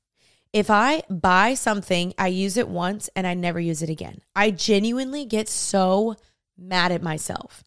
[0.54, 4.22] If I buy something, I use it once and I never use it again.
[4.34, 6.16] I genuinely get so
[6.58, 7.62] mad at myself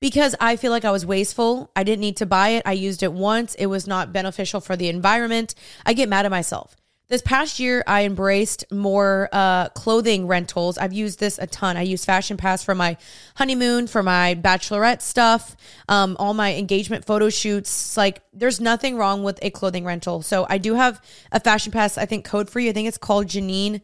[0.00, 1.70] because I feel like I was wasteful.
[1.76, 2.64] I didn't need to buy it.
[2.66, 3.54] I used it once.
[3.54, 5.54] It was not beneficial for the environment.
[5.86, 6.74] I get mad at myself.
[7.12, 10.78] This past year, I embraced more uh, clothing rentals.
[10.78, 11.76] I've used this a ton.
[11.76, 12.96] I use Fashion Pass for my
[13.34, 15.54] honeymoon, for my bachelorette stuff,
[15.90, 17.98] um, all my engagement photo shoots.
[17.98, 20.22] Like, there's nothing wrong with a clothing rental.
[20.22, 22.70] So I do have a Fashion Pass, I think, code for you.
[22.70, 23.82] I think it's called Jeanine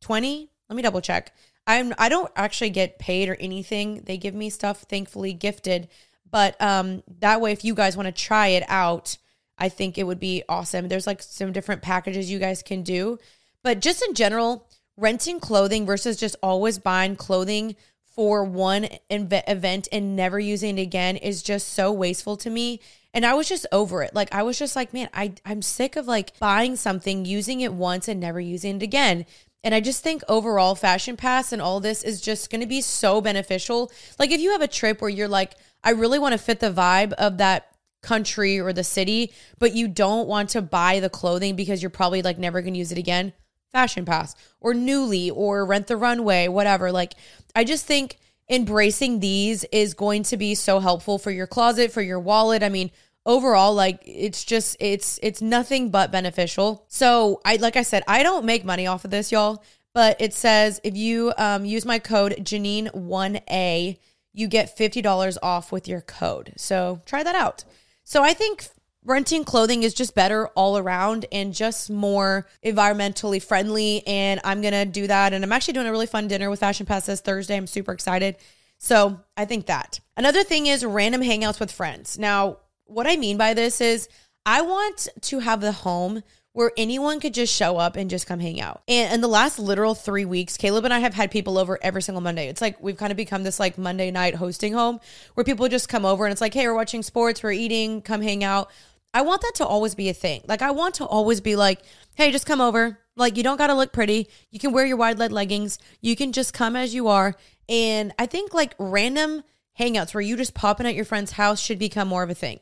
[0.00, 0.48] 20.
[0.68, 1.34] Let me double check.
[1.66, 4.02] I'm I don't actually get paid or anything.
[4.04, 5.88] They give me stuff, thankfully gifted.
[6.30, 9.16] But um, that way, if you guys want to try it out,
[9.58, 10.88] I think it would be awesome.
[10.88, 13.18] There's like some different packages you guys can do.
[13.62, 17.76] But just in general, renting clothing versus just always buying clothing
[18.14, 22.80] for one event and never using it again is just so wasteful to me.
[23.14, 24.14] And I was just over it.
[24.14, 27.72] Like I was just like, man, I I'm sick of like buying something, using it
[27.72, 29.24] once and never using it again.
[29.64, 32.80] And I just think overall fashion pass and all this is just going to be
[32.80, 33.90] so beneficial.
[34.18, 36.70] Like if you have a trip where you're like I really want to fit the
[36.70, 37.71] vibe of that
[38.02, 42.22] country or the city, but you don't want to buy the clothing because you're probably
[42.22, 43.32] like never going to use it again,
[43.70, 46.92] Fashion Pass or Nuuly or Rent the Runway, whatever.
[46.92, 47.14] Like,
[47.54, 48.18] I just think
[48.50, 52.62] embracing these is going to be so helpful for your closet, for your wallet.
[52.62, 52.90] I mean,
[53.24, 58.22] overall like it's just it's it's nothing but beneficial so i like i said i
[58.22, 59.62] don't make money off of this y'all
[59.94, 63.96] but it says if you um, use my code jeanine 1a
[64.32, 67.64] you get $50 off with your code so try that out
[68.04, 68.66] so I think
[69.04, 74.06] renting clothing is just better all around and just more environmentally friendly.
[74.06, 75.32] And I'm going to do that.
[75.32, 77.56] And I'm actually doing a really fun dinner with Fashion Pass this Thursday.
[77.56, 78.36] I'm super excited.
[78.78, 80.00] So I think that.
[80.16, 82.18] Another thing is random hangouts with friends.
[82.18, 84.08] Now, what I mean by this is
[84.44, 86.22] I want to have the home
[86.52, 88.82] where anyone could just show up and just come hang out.
[88.86, 92.02] And in the last literal three weeks, Caleb and I have had people over every
[92.02, 92.48] single Monday.
[92.48, 95.00] It's like we've kind of become this like Monday night hosting home
[95.34, 98.20] where people just come over and it's like, hey, we're watching sports, we're eating, come
[98.20, 98.70] hang out.
[99.14, 100.42] I want that to always be a thing.
[100.48, 101.80] Like, I want to always be like,
[102.14, 102.98] hey, just come over.
[103.14, 104.28] Like, you don't got to look pretty.
[104.50, 105.78] You can wear your wide leg leggings.
[106.00, 107.34] You can just come as you are.
[107.68, 109.42] And I think like random
[109.78, 112.34] hangouts where you just pop in at your friend's house should become more of a
[112.34, 112.60] thing.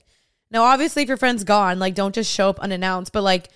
[0.50, 3.48] Now, obviously, if your friend's gone, like, don't just show up unannounced, but like,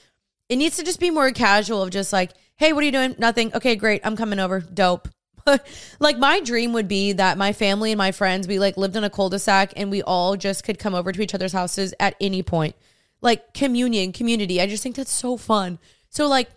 [0.49, 3.15] it needs to just be more casual of just like, hey, what are you doing?
[3.19, 3.55] Nothing.
[3.55, 4.01] Okay, great.
[4.05, 4.61] I'm coming over.
[4.61, 5.09] Dope.
[6.01, 9.05] like my dream would be that my family and my friends, we like lived in
[9.05, 12.43] a cul-de-sac and we all just could come over to each other's houses at any
[12.43, 12.75] point.
[13.21, 14.61] Like communion, community.
[14.61, 15.79] I just think that's so fun.
[16.09, 16.49] So like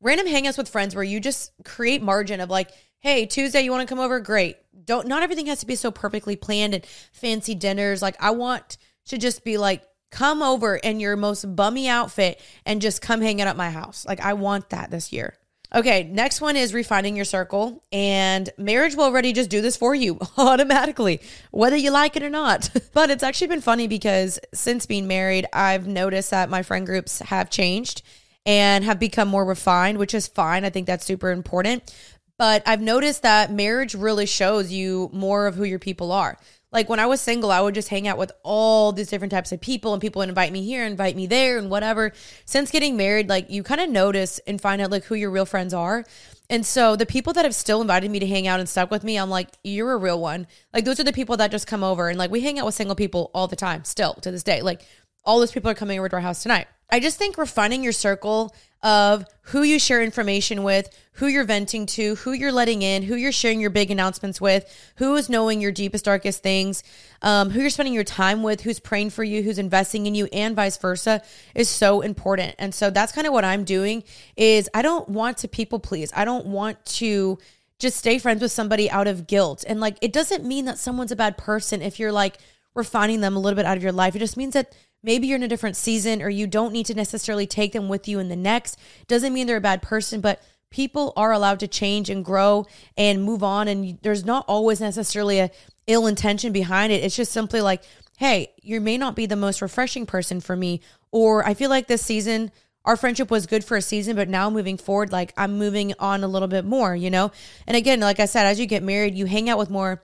[0.00, 3.86] random hangouts with friends where you just create margin of like, hey, Tuesday you want
[3.86, 4.20] to come over?
[4.20, 4.56] Great.
[4.84, 8.00] Don't not everything has to be so perfectly planned and fancy dinners.
[8.02, 12.80] Like I want to just be like come over in your most bummy outfit and
[12.80, 14.06] just come hang out at my house.
[14.06, 15.34] Like I want that this year.
[15.74, 19.94] Okay, next one is refining your circle, and marriage will already just do this for
[19.94, 22.70] you automatically, whether you like it or not.
[22.94, 27.18] but it's actually been funny because since being married, I've noticed that my friend groups
[27.18, 28.00] have changed
[28.46, 30.64] and have become more refined, which is fine.
[30.64, 31.94] I think that's super important.
[32.38, 36.38] But I've noticed that marriage really shows you more of who your people are.
[36.70, 39.52] Like when I was single, I would just hang out with all these different types
[39.52, 42.12] of people, and people would invite me here, invite me there, and whatever.
[42.44, 45.46] Since getting married, like you kind of notice and find out like who your real
[45.46, 46.04] friends are.
[46.50, 49.04] And so the people that have still invited me to hang out and stuck with
[49.04, 50.46] me, I'm like, you're a real one.
[50.72, 52.74] Like those are the people that just come over and like we hang out with
[52.74, 54.62] single people all the time, still to this day.
[54.62, 54.82] Like
[55.24, 56.66] all those people are coming over to our house tonight.
[56.90, 61.84] I just think refining your circle of who you share information with, who you're venting
[61.86, 65.60] to, who you're letting in, who you're sharing your big announcements with, who is knowing
[65.60, 66.84] your deepest, darkest things,
[67.22, 70.28] um, who you're spending your time with, who's praying for you, who's investing in you,
[70.32, 71.22] and vice versa
[71.54, 72.54] is so important.
[72.58, 74.04] And so that's kind of what I'm doing
[74.36, 76.12] is I don't want to people please.
[76.14, 77.38] I don't want to
[77.78, 79.64] just stay friends with somebody out of guilt.
[79.66, 82.38] And like it doesn't mean that someone's a bad person if you're like
[82.74, 84.14] refining them a little bit out of your life.
[84.14, 84.72] It just means that
[85.02, 88.08] maybe you're in a different season or you don't need to necessarily take them with
[88.08, 88.78] you in the next.
[89.06, 93.22] Doesn't mean they're a bad person, but people are allowed to change and grow and
[93.22, 95.50] move on and there's not always necessarily a
[95.86, 97.02] ill intention behind it.
[97.02, 97.82] It's just simply like,
[98.18, 100.80] hey, you may not be the most refreshing person for me
[101.10, 102.50] or I feel like this season
[102.84, 106.24] our friendship was good for a season, but now moving forward, like I'm moving on
[106.24, 107.32] a little bit more, you know?
[107.66, 110.02] And again, like I said, as you get married, you hang out with more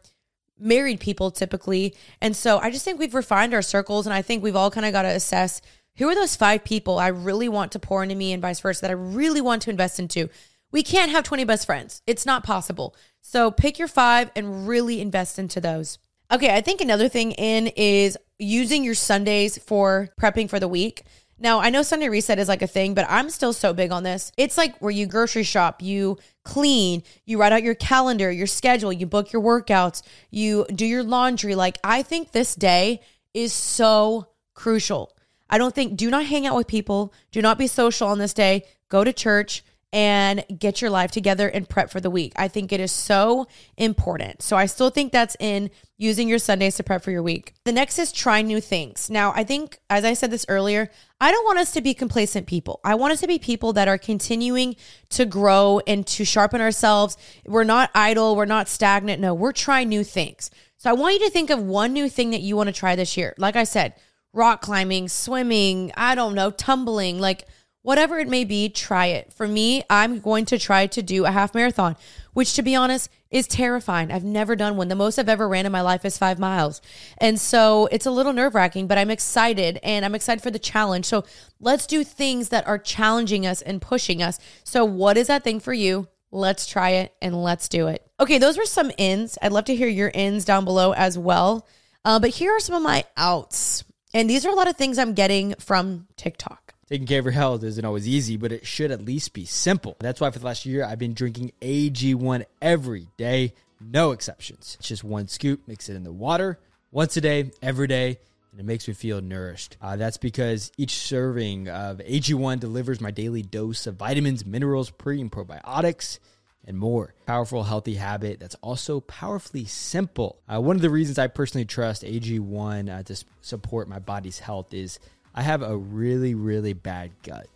[0.59, 1.94] married people typically.
[2.20, 4.86] And so I just think we've refined our circles and I think we've all kind
[4.86, 5.61] of got to assess
[5.96, 8.82] who are those five people I really want to pour into me and vice versa
[8.82, 10.28] that I really want to invest into.
[10.72, 12.02] We can't have 20 best friends.
[12.07, 12.96] It's not possible.
[13.20, 15.98] So pick your five and really invest into those.
[16.32, 21.05] Okay, I think another thing in is using your Sundays for prepping for the week.
[21.39, 24.03] Now, I know Sunday reset is like a thing, but I'm still so big on
[24.03, 24.30] this.
[24.37, 28.93] It's like where you grocery shop, you clean, you write out your calendar, your schedule,
[28.93, 31.55] you book your workouts, you do your laundry.
[31.55, 33.01] Like, I think this day
[33.32, 35.16] is so crucial.
[35.51, 38.35] I don't think, do not hang out with people, do not be social on this
[38.35, 39.64] day, go to church
[39.95, 42.32] and get your life together and prep for the week.
[42.34, 44.42] I think it is so important.
[44.42, 47.55] So I still think that's in using your Sundays to prep for your week.
[47.64, 49.09] The next is try new things.
[49.09, 50.90] Now, I think, as I said this earlier,
[51.20, 52.80] I don't want us to be complacent people.
[52.82, 54.74] I want us to be people that are continuing
[55.11, 57.16] to grow and to sharpen ourselves.
[57.47, 59.20] We're not idle, we're not stagnant.
[59.20, 60.51] No, we're trying new things.
[60.76, 62.97] So I want you to think of one new thing that you want to try
[62.97, 63.32] this year.
[63.38, 63.95] Like I said,
[64.32, 67.47] rock climbing, swimming, I don't know, tumbling, like
[67.85, 69.30] whatever it may be, try it.
[69.30, 71.97] For me, I'm going to try to do a half marathon,
[72.32, 74.11] which to be honest is terrifying.
[74.11, 74.89] I've never done one.
[74.89, 76.80] The most I've ever ran in my life is five miles.
[77.18, 80.59] And so it's a little nerve wracking, but I'm excited and I'm excited for the
[80.59, 81.05] challenge.
[81.05, 81.24] So
[81.61, 84.39] let's do things that are challenging us and pushing us.
[84.64, 86.09] So, what is that thing for you?
[86.30, 88.11] Let's try it and let's do it.
[88.18, 89.37] Okay, those were some ins.
[89.43, 91.68] I'd love to hear your ins down below as well.
[92.03, 93.85] Uh, but here are some of my outs.
[94.14, 96.64] And these are a lot of things I'm getting from TikTok.
[96.95, 99.97] Taking care of your health isn't always easy, but it should at least be simple.
[99.99, 104.76] That's why for the last year, I've been drinking AG1 every day, no exceptions.
[104.78, 106.61] It's just one scoop, mix it in the water
[106.92, 108.20] once a day, every day,
[108.53, 109.76] and it makes me feel nourished.
[109.82, 115.20] Uh, that's because each serving of AG1 delivers my daily dose of vitamins, minerals, pre
[115.20, 116.20] and probiotics
[116.64, 117.12] and more.
[117.26, 120.38] Powerful, healthy habit that's also powerfully simple.
[120.49, 124.72] Uh, one of the reasons I personally trust AG1 uh, to support my body's health
[124.72, 125.01] is
[125.35, 127.49] I have a really, really bad gut.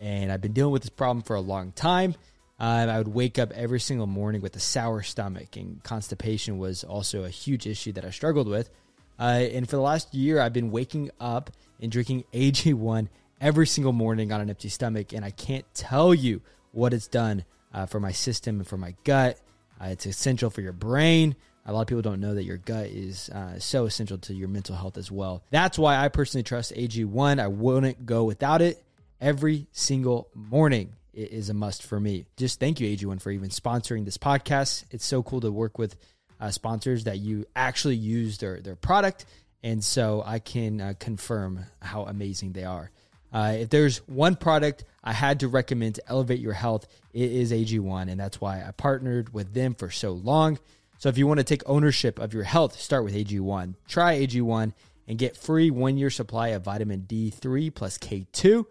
[0.00, 2.14] And I've been dealing with this problem for a long time.
[2.58, 6.84] Uh, I would wake up every single morning with a sour stomach, and constipation was
[6.84, 8.70] also a huge issue that I struggled with.
[9.18, 13.08] Uh, and for the last year, I've been waking up and drinking AG1
[13.40, 16.40] every single morning on an empty stomach, and I can't tell you
[16.72, 19.38] what it's done uh, for my system and for my gut.
[19.78, 21.36] Uh, it's essential for your brain.
[21.68, 24.46] A lot of people don't know that your gut is uh, so essential to your
[24.46, 25.42] mental health as well.
[25.50, 27.40] That's why I personally trust AG1.
[27.40, 28.82] I wouldn't go without it
[29.20, 30.92] every single morning.
[31.12, 32.26] It is a must for me.
[32.36, 34.84] Just thank you, AG1, for even sponsoring this podcast.
[34.92, 35.96] It's so cool to work with
[36.38, 39.24] uh, sponsors that you actually use their, their product.
[39.64, 42.90] And so I can uh, confirm how amazing they are.
[43.32, 47.50] Uh, if there's one product I had to recommend to elevate your health, it is
[47.50, 48.08] AG1.
[48.08, 50.58] And that's why I partnered with them for so long.
[50.98, 53.74] So if you want to take ownership of your health, start with AG1.
[53.86, 54.72] Try AG1
[55.06, 58.64] and get free one year supply of vitamin D3 plus K2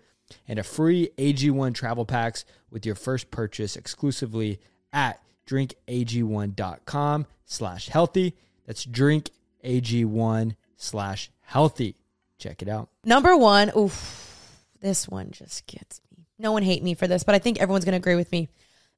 [0.48, 4.60] and a free AG1 travel packs with your first purchase exclusively
[4.92, 8.36] at drinkag1.com slash healthy.
[8.66, 11.96] That's drinkag1 slash healthy.
[12.38, 12.90] Check it out.
[13.04, 16.26] Number one, oof, this one just gets me.
[16.38, 18.50] No one hate me for this, but I think everyone's going to agree with me.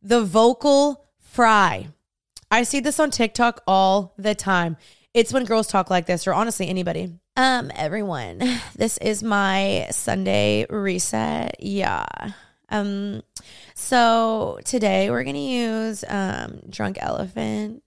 [0.01, 1.89] the vocal fry.
[2.49, 4.77] I see this on TikTok all the time.
[5.13, 7.13] It's when girls talk like this, or honestly, anybody.
[7.35, 8.41] Um, everyone,
[8.75, 11.57] this is my Sunday reset.
[11.59, 12.05] Yeah.
[12.69, 13.21] Um,
[13.75, 17.83] so today we're gonna use um drunk elephant.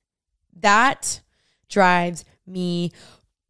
[0.60, 1.20] That
[1.68, 2.92] drives me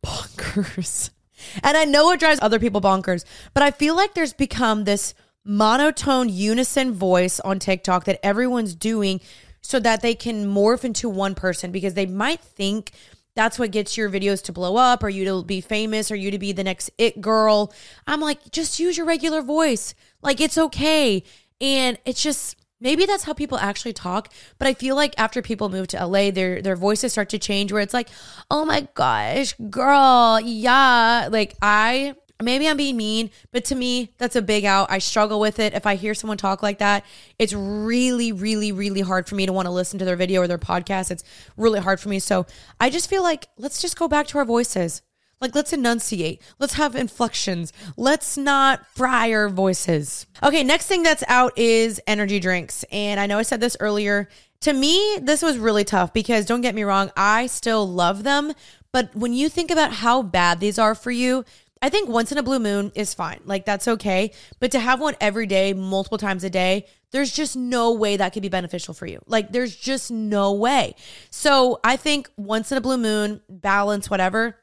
[0.04, 1.10] bonkers.
[1.62, 5.14] And I know it drives other people bonkers, but I feel like there's become this
[5.42, 9.22] monotone unison voice on TikTok that everyone's doing
[9.62, 12.92] so that they can morph into one person because they might think
[13.34, 16.30] that's what gets your videos to blow up or you to be famous or you
[16.30, 17.72] to be the next it girl.
[18.06, 19.94] I'm like, just use your regular voice.
[20.22, 21.22] Like it's okay.
[21.60, 25.68] And it's just maybe that's how people actually talk, but I feel like after people
[25.68, 28.08] move to LA, their their voices start to change where it's like,
[28.50, 34.36] "Oh my gosh, girl, yeah." Like I maybe I'm being mean, but to me, that's
[34.36, 34.90] a big out.
[34.90, 35.74] I struggle with it.
[35.74, 37.04] If I hear someone talk like that,
[37.38, 40.48] it's really, really, really hard for me to want to listen to their video or
[40.48, 41.10] their podcast.
[41.10, 41.24] It's
[41.56, 42.18] really hard for me.
[42.18, 42.46] So
[42.78, 45.02] I just feel like let's just go back to our voices.
[45.40, 46.42] Like, let's enunciate.
[46.58, 47.72] Let's have inflections.
[47.96, 50.26] Let's not fry our voices.
[50.42, 52.84] Okay, next thing that's out is energy drinks.
[52.92, 54.28] And I know I said this earlier.
[54.62, 58.52] To me, this was really tough because don't get me wrong, I still love them.
[58.92, 61.46] But when you think about how bad these are for you,
[61.82, 63.40] I think once in a blue moon is fine.
[63.44, 64.32] Like, that's okay.
[64.58, 68.32] But to have one every day, multiple times a day, there's just no way that
[68.32, 69.20] could be beneficial for you.
[69.26, 70.94] Like, there's just no way.
[71.30, 74.60] So I think once in a blue moon, balance, whatever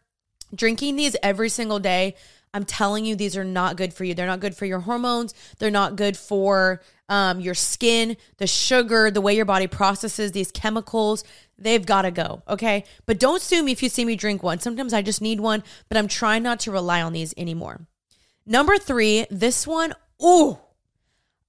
[0.56, 2.16] Drinking these every single day,
[2.54, 4.14] I'm telling you, these are not good for you.
[4.14, 5.34] They're not good for your hormones.
[5.60, 10.52] They're not good for um, your skin, the sugar, the way your body processes these
[10.52, 11.26] chemicals.
[11.58, 12.44] They've got to go.
[12.48, 12.84] Okay.
[13.06, 14.60] But don't sue me if you see me drink one.
[14.60, 17.88] Sometimes I just need one, but I'm trying not to rely on these anymore.
[18.46, 19.94] Number three, this one,
[20.24, 20.60] ooh,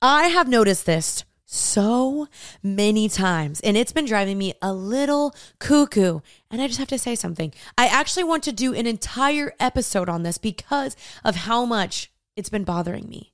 [0.01, 2.29] I have noticed this so
[2.63, 6.21] many times and it's been driving me a little cuckoo.
[6.51, 7.55] And I just have to say something.
[7.77, 12.51] I actually want to do an entire episode on this because of how much it's
[12.51, 13.33] been bothering me.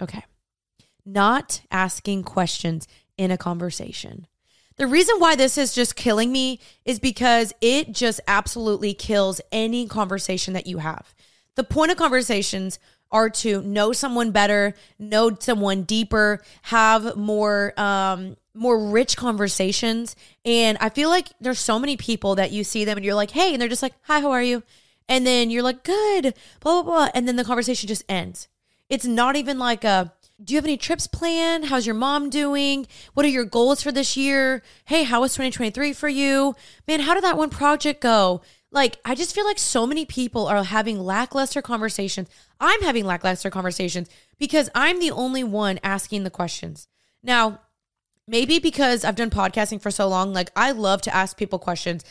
[0.00, 0.24] Okay.
[1.04, 2.86] Not asking questions
[3.16, 4.26] in a conversation.
[4.80, 9.86] The reason why this is just killing me is because it just absolutely kills any
[9.86, 11.14] conversation that you have.
[11.54, 12.78] The point of conversations
[13.12, 20.16] are to know someone better, know someone deeper, have more um more rich conversations.
[20.46, 23.32] And I feel like there's so many people that you see them and you're like,
[23.32, 24.62] "Hey," and they're just like, "Hi, how are you?"
[25.10, 28.48] And then you're like, "Good." blah blah blah, and then the conversation just ends.
[28.88, 31.66] It's not even like a do you have any trips planned?
[31.66, 32.86] How's your mom doing?
[33.14, 34.62] What are your goals for this year?
[34.86, 36.54] Hey, how was 2023 for you?
[36.88, 38.40] Man, how did that one project go?
[38.72, 42.28] Like, I just feel like so many people are having lackluster conversations.
[42.58, 46.88] I'm having lackluster conversations because I'm the only one asking the questions.
[47.22, 47.60] Now,
[48.26, 52.04] maybe because I've done podcasting for so long, like I love to ask people questions.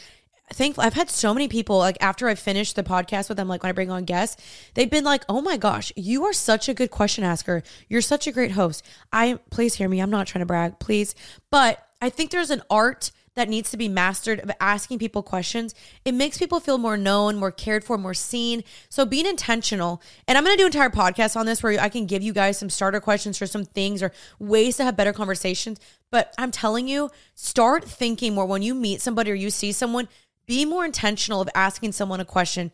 [0.54, 3.64] Thankfully, I've had so many people like after I finish the podcast with them, like
[3.64, 4.42] when I bring on guests,
[4.74, 7.64] they've been like, "Oh my gosh, you are such a good question asker.
[7.88, 10.00] You're such a great host." I please hear me.
[10.00, 11.16] I'm not trying to brag, please,
[11.52, 15.74] but I think there's an art that needs to be mastered of asking people questions.
[16.04, 18.66] It makes people feel more known, more cared for, more seen.
[18.90, 21.88] So being intentional, and I'm going to do an entire podcast on this where I
[21.88, 25.14] can give you guys some starter questions for some things or ways to have better
[25.14, 25.80] conversations.
[26.12, 30.10] But I'm telling you, start thinking more when you meet somebody or you see someone,
[30.50, 32.72] be more intentional of asking someone a question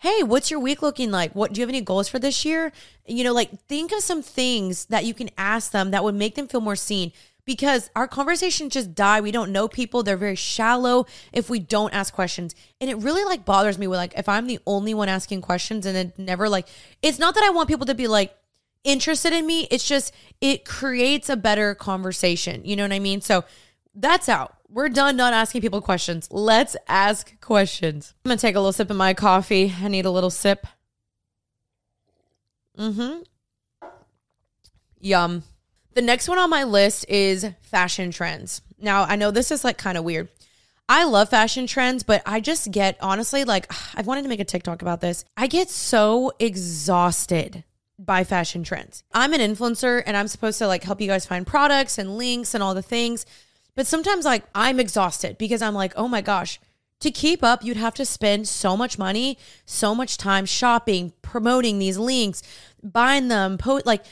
[0.00, 1.34] hey, what's your week looking like?
[1.34, 2.70] What do you have any goals for this year?
[3.04, 6.36] You know, like think of some things that you can ask them that would make
[6.36, 7.10] them feel more seen
[7.44, 9.20] because our conversations just die.
[9.20, 10.04] We don't know people.
[10.04, 12.54] They're very shallow if we don't ask questions.
[12.80, 15.84] And it really like bothers me with like if I'm the only one asking questions
[15.84, 16.68] and it never like
[17.02, 18.36] it's not that I want people to be like
[18.84, 19.66] interested in me.
[19.68, 22.64] It's just it creates a better conversation.
[22.64, 23.20] You know what I mean?
[23.20, 23.44] So
[23.96, 24.57] that's out.
[24.70, 26.28] We're done not asking people questions.
[26.30, 28.14] Let's ask questions.
[28.24, 29.74] I'm gonna take a little sip of my coffee.
[29.80, 30.66] I need a little sip.
[32.78, 33.22] Mm-hmm.
[35.00, 35.42] Yum.
[35.94, 38.62] The next one on my list is fashion trends.
[38.78, 40.28] Now, I know this is like kind of weird.
[40.88, 44.44] I love fashion trends, but I just get honestly like I've wanted to make a
[44.44, 45.24] TikTok about this.
[45.36, 47.64] I get so exhausted
[47.98, 49.02] by fashion trends.
[49.12, 52.54] I'm an influencer and I'm supposed to like help you guys find products and links
[52.54, 53.26] and all the things.
[53.78, 56.58] But sometimes like I'm exhausted because I'm like, "Oh my gosh,
[56.98, 61.78] to keep up, you'd have to spend so much money, so much time shopping, promoting
[61.78, 62.42] these links,
[62.82, 64.04] buying them, po- like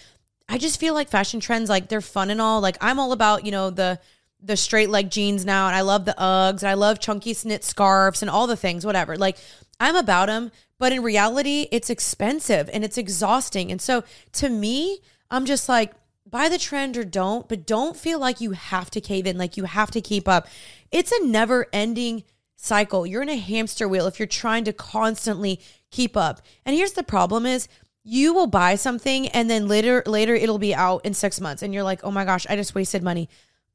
[0.48, 2.60] I just feel like fashion trends, like they're fun and all.
[2.60, 3.98] Like I'm all about, you know, the
[4.40, 7.64] the straight leg jeans now, and I love the Uggs, and I love chunky knit
[7.64, 9.16] scarves and all the things, whatever.
[9.16, 9.36] Like
[9.80, 13.72] I'm about them, but in reality, it's expensive and it's exhausting.
[13.72, 14.04] And so
[14.34, 15.92] to me, I'm just like,
[16.28, 19.56] buy the trend or don't, but don't feel like you have to cave in, like
[19.56, 20.48] you have to keep up.
[20.90, 22.24] It's a never ending
[22.56, 23.06] cycle.
[23.06, 25.60] You're in a hamster wheel if you're trying to constantly
[25.90, 26.40] keep up.
[26.64, 27.68] And here's the problem is
[28.02, 31.74] you will buy something and then later later it'll be out in 6 months and
[31.74, 33.28] you're like, "Oh my gosh, I just wasted money."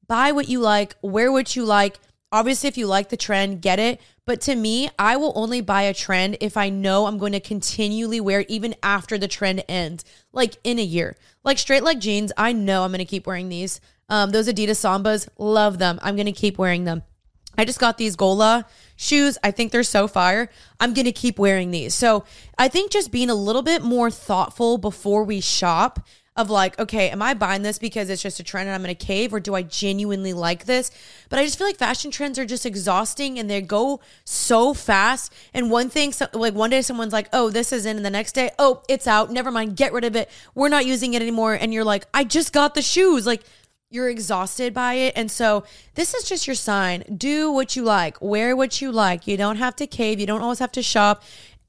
[0.08, 2.00] Buy what you like, wear what you like.
[2.32, 4.00] Obviously, if you like the trend, get it.
[4.26, 7.40] But to me, I will only buy a trend if I know I'm going to
[7.40, 11.18] continually wear it even after the trend ends, like in a year.
[11.44, 13.82] Like straight leg jeans, I know I'm going to keep wearing these.
[14.08, 16.00] Um, those Adidas Sambas, love them.
[16.02, 17.04] I'm going to keep wearing them.
[17.58, 18.66] I just got these Gola
[18.96, 19.38] shoes.
[19.44, 20.50] I think they're so fire.
[20.80, 21.94] I'm going to keep wearing these.
[21.94, 22.24] So
[22.58, 26.00] I think just being a little bit more thoughtful before we shop
[26.38, 28.96] of like, okay, am I buying this because it's just a trend and I'm going
[28.96, 30.90] to cave or do I genuinely like this?
[31.30, 35.34] But I just feel like fashion trends are just exhausting and they go so fast.
[35.54, 38.10] And one thing, so, like one day someone's like, oh, this is in, and the
[38.10, 39.30] next day, oh, it's out.
[39.30, 39.76] Never mind.
[39.76, 40.30] Get rid of it.
[40.56, 41.54] We're not using it anymore.
[41.54, 43.28] And you're like, I just got the shoes.
[43.28, 43.44] Like,
[43.90, 45.14] you're exhausted by it.
[45.18, 45.66] And so
[45.96, 47.04] this is just your sign.
[47.18, 49.28] Do what you like, wear what you like.
[49.28, 51.24] You don't have to cave, you don't always have to shop.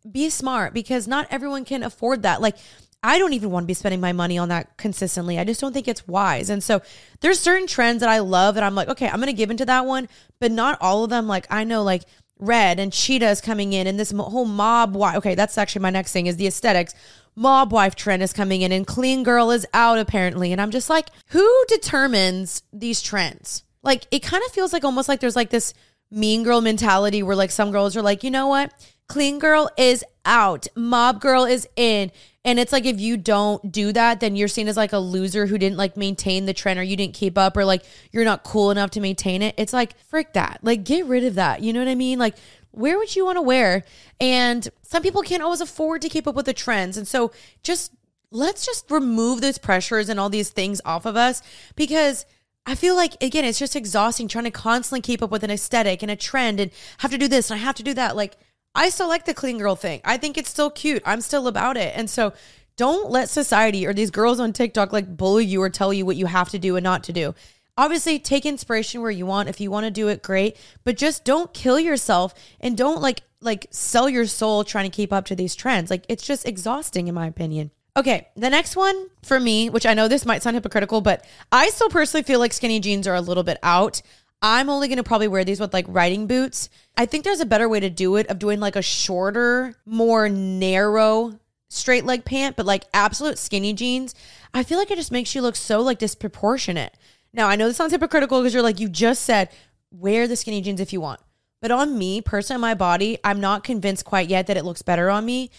[0.08, 2.40] Be smart because not everyone can afford that.
[2.40, 2.56] Like,
[3.02, 5.38] I don't even want to be spending my money on that consistently.
[5.38, 6.50] I just don't think it's wise.
[6.50, 6.82] And so
[7.20, 9.66] there's certain trends that I love that I'm like, okay, I'm going to give into
[9.66, 11.26] that one, but not all of them.
[11.26, 12.04] Like I know like
[12.38, 15.16] red and cheetah is coming in and this whole mob wife.
[15.16, 16.94] Okay, that's actually my next thing is the aesthetics.
[17.34, 20.52] Mob wife trend is coming in and clean girl is out apparently.
[20.52, 23.64] And I'm just like, who determines these trends?
[23.82, 25.74] Like it kind of feels like almost like there's like this
[26.10, 28.72] mean girl mentality where like some girls are like, you know what?
[29.08, 30.66] Clean girl is out.
[30.74, 32.10] Mob girl is in.
[32.44, 35.46] And it's like if you don't do that, then you're seen as like a loser
[35.46, 38.42] who didn't like maintain the trend or you didn't keep up or like you're not
[38.42, 39.54] cool enough to maintain it.
[39.56, 40.58] It's like, frick that.
[40.62, 41.62] Like get rid of that.
[41.62, 42.18] You know what I mean?
[42.18, 42.34] Like
[42.72, 43.84] wear what you want to wear.
[44.20, 46.96] And some people can't always afford to keep up with the trends.
[46.96, 47.30] And so
[47.62, 47.92] just
[48.30, 51.42] let's just remove those pressures and all these things off of us
[51.76, 52.24] because
[52.64, 56.02] I feel like again, it's just exhausting trying to constantly keep up with an aesthetic
[56.02, 58.16] and a trend and have to do this and I have to do that.
[58.16, 58.36] Like
[58.74, 60.00] I still like the clean girl thing.
[60.04, 61.02] I think it's still cute.
[61.04, 61.92] I'm still about it.
[61.96, 62.32] And so
[62.76, 66.16] don't let society or these girls on TikTok like bully you or tell you what
[66.16, 67.34] you have to do and not to do.
[67.76, 69.48] Obviously, take inspiration where you want.
[69.48, 70.56] If you want to do it, great.
[70.84, 75.12] But just don't kill yourself and don't like like sell your soul trying to keep
[75.12, 75.90] up to these trends.
[75.90, 77.70] Like it's just exhausting in my opinion.
[77.94, 81.68] Okay, the next one for me, which I know this might sound hypocritical, but I
[81.68, 84.00] still personally feel like skinny jeans are a little bit out.
[84.42, 86.68] I'm only going to probably wear these with like riding boots.
[86.96, 90.28] I think there's a better way to do it of doing like a shorter, more
[90.28, 91.38] narrow
[91.68, 94.14] straight leg pant, but like absolute skinny jeans.
[94.52, 96.94] I feel like it just makes you look so like disproportionate.
[97.32, 99.48] Now, I know this sounds hypocritical because you're like, you just said
[99.92, 101.20] wear the skinny jeans if you want.
[101.60, 105.08] But on me, personally, my body, I'm not convinced quite yet that it looks better
[105.08, 105.50] on me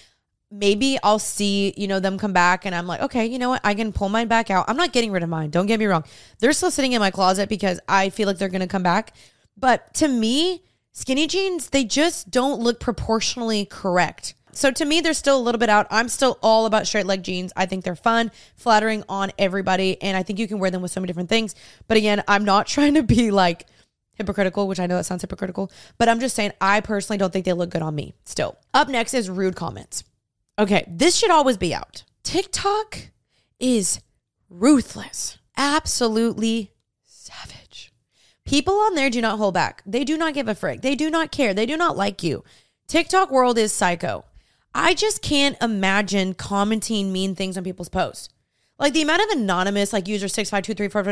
[0.54, 3.62] maybe I'll see, you know, them come back and I'm like, okay, you know what?
[3.64, 4.66] I can pull mine back out.
[4.68, 5.49] I'm not getting rid of mine.
[5.49, 6.04] Don't get me wrong.
[6.39, 9.14] They're still sitting in my closet because I feel like they're going to come back.
[9.58, 14.36] But to me, skinny jeans, they just don't look proportionally correct.
[14.51, 15.88] So to me, they're still a little bit out.
[15.89, 17.51] I'm still all about straight leg jeans.
[17.56, 20.91] I think they're fun, flattering on everybody, and I think you can wear them with
[20.91, 21.56] so many different things.
[21.88, 23.66] But again, I'm not trying to be like
[24.14, 27.45] hypocritical, which I know that sounds hypocritical, but I'm just saying I personally don't think
[27.45, 28.56] they look good on me still.
[28.76, 30.04] Up next is rude comments.
[30.60, 32.04] Okay, this should always be out.
[32.24, 33.10] TikTok
[33.60, 33.99] is
[34.49, 36.72] ruthless, absolutely
[37.04, 37.91] savage.
[38.45, 39.82] People on there do not hold back.
[39.86, 40.82] They do not give a frick.
[40.82, 41.54] They do not care.
[41.54, 42.43] They do not like you.
[42.88, 44.26] TikTok world is psycho.
[44.76, 48.30] I just can't imagine commenting mean things on people's posts.
[48.80, 51.04] Like the amount of anonymous, like user six five two three four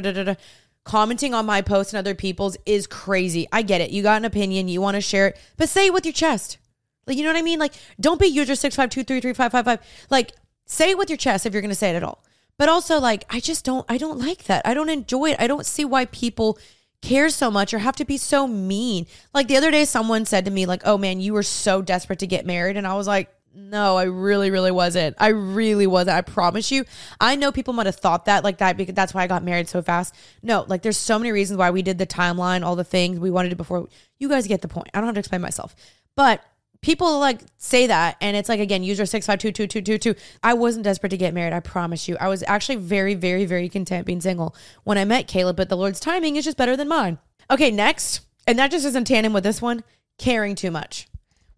[0.84, 3.48] commenting on my posts and other people's is crazy.
[3.52, 3.92] I get it.
[3.92, 6.58] You got an opinion, you want to share it, but say it with your chest.
[7.08, 7.60] Like, you know what I mean?
[7.60, 9.80] Like, don't be user six five two three three five five five.
[10.10, 10.34] Like,
[10.66, 12.24] say it with your chest if you're gonna say it at all.
[12.58, 14.66] But also, like, I just don't I don't like that.
[14.66, 15.39] I don't enjoy it.
[15.39, 16.60] I don't see why people
[17.02, 19.08] care so much or have to be so mean.
[19.34, 22.20] Like the other day someone said to me, like, oh man, you were so desperate
[22.20, 22.78] to get married.
[22.78, 25.18] And I was like, no, I really, really wasn't.
[25.20, 26.16] I really wasn't.
[26.16, 26.86] I promise you.
[27.20, 29.68] I know people might have thought that like that because that's why I got married
[29.68, 30.16] so fast.
[30.41, 33.32] No, like there's so many reasons why we did the timeline, all the things we
[33.32, 33.89] wanted to before.
[34.20, 34.89] You guys get the point.
[34.93, 35.76] I don't have to explain myself.
[36.16, 36.41] But
[36.82, 41.34] people like say that and it's like again user 6522222 i wasn't desperate to get
[41.34, 42.18] married i promise you.
[42.20, 45.78] I was actually very very very content being single when i met caleb but the
[45.78, 47.20] lord's timing is just better than mine.
[47.50, 49.84] Okay next and that just isn't tandem with this one
[50.18, 51.08] caring too much.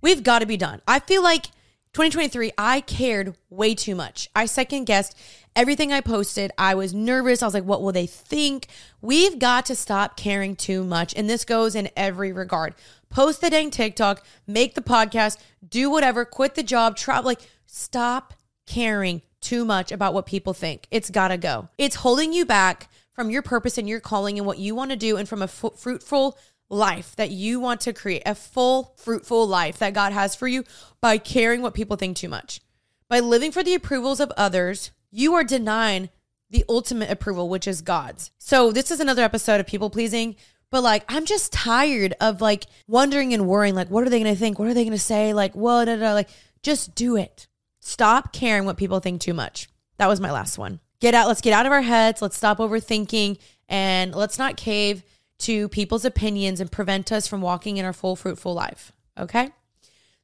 [0.02, 0.82] We've got to be done.
[0.88, 1.48] I feel like
[1.94, 5.18] 2023 i cared way too much i second guessed
[5.56, 8.68] everything i posted i was nervous i was like what will they think
[9.02, 12.74] we've got to stop caring too much and this goes in every regard
[13.14, 15.38] post the dang TikTok, make the podcast,
[15.68, 17.26] do whatever, quit the job, travel.
[17.26, 18.34] Like, stop
[18.66, 20.88] caring too much about what people think.
[20.92, 21.70] It's got to go.
[21.78, 24.98] It's holding you back from your purpose and your calling and what you want to
[24.98, 26.38] do and from a f- fruitful
[26.74, 30.64] life that you want to create, a full, fruitful life that God has for you
[31.00, 32.60] by caring what people think too much.
[33.08, 36.10] By living for the approvals of others, you are denying
[36.50, 38.32] the ultimate approval, which is God's.
[38.38, 40.36] So, this is another episode of people pleasing.
[40.70, 44.36] But like, I'm just tired of like wondering and worrying, like, what are they to
[44.36, 44.58] think?
[44.58, 45.34] What are they to say?
[45.34, 45.88] Like, what?
[45.88, 46.30] Like,
[46.64, 47.48] just do it.
[47.80, 49.70] Stop caring what people think too much.
[49.98, 50.80] That was my last one.
[51.00, 51.28] Get out.
[51.28, 52.22] Let's get out of our heads.
[52.22, 53.38] Let's stop overthinking
[53.70, 55.04] and let's not cave
[55.44, 58.92] to people's opinions and prevent us from walking in our full, fruitful life.
[59.18, 59.52] Okay.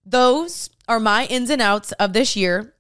[0.06, 2.74] Those are my ins and outs of this year.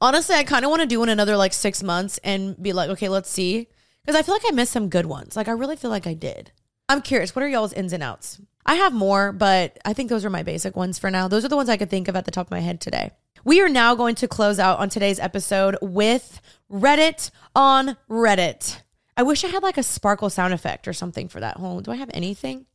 [0.00, 2.90] Honestly, I kind of want to do in another like six months and be like,
[2.90, 3.68] okay, let's see.
[4.02, 5.34] Because I feel like I missed some good ones.
[5.36, 6.52] Like, I really feel like I did.
[6.88, 8.40] I'm curious, what are y'all's ins and outs?
[8.64, 11.26] I have more, but I think those are my basic ones for now.
[11.26, 13.10] Those are the ones I could think of at the top of my head today.
[13.44, 18.80] We are now going to close out on today's episode with Read it on Reddit.
[19.16, 21.56] I wish I had like a sparkle sound effect or something for that.
[21.56, 22.66] Hold, do I have anything?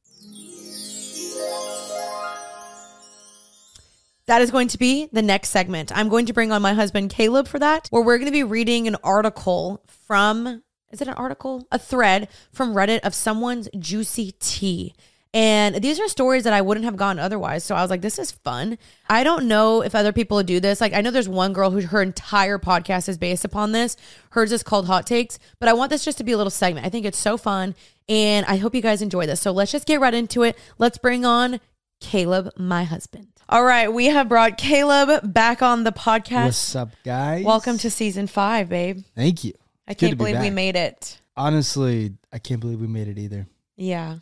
[4.26, 5.96] That is going to be the next segment.
[5.96, 8.44] I'm going to bring on my husband Caleb for that, where we're going to be
[8.44, 11.66] reading an article from is it an article?
[11.72, 14.94] A thread from Reddit of someone's juicy tea.
[15.34, 17.64] And these are stories that I wouldn't have gotten otherwise.
[17.64, 18.78] So I was like, this is fun.
[19.10, 20.82] I don't know if other people do this.
[20.82, 23.96] Like, I know there's one girl who her entire podcast is based upon this.
[24.32, 26.86] Hers is called Hot Takes, but I want this just to be a little segment.
[26.86, 27.76] I think it's so fun.
[28.10, 29.40] And I hope you guys enjoy this.
[29.40, 30.58] So let's just get right into it.
[30.78, 31.62] Let's bring on
[32.02, 33.28] Caleb, my husband.
[33.48, 33.92] All right.
[33.92, 36.46] We have brought Caleb back on the podcast.
[36.46, 37.46] What's up, guys?
[37.46, 39.04] Welcome to season five, babe.
[39.16, 39.54] Thank you.
[39.88, 41.22] I can't believe we made it.
[41.38, 43.48] Honestly, I can't believe we made it either.
[43.78, 44.18] Yeah.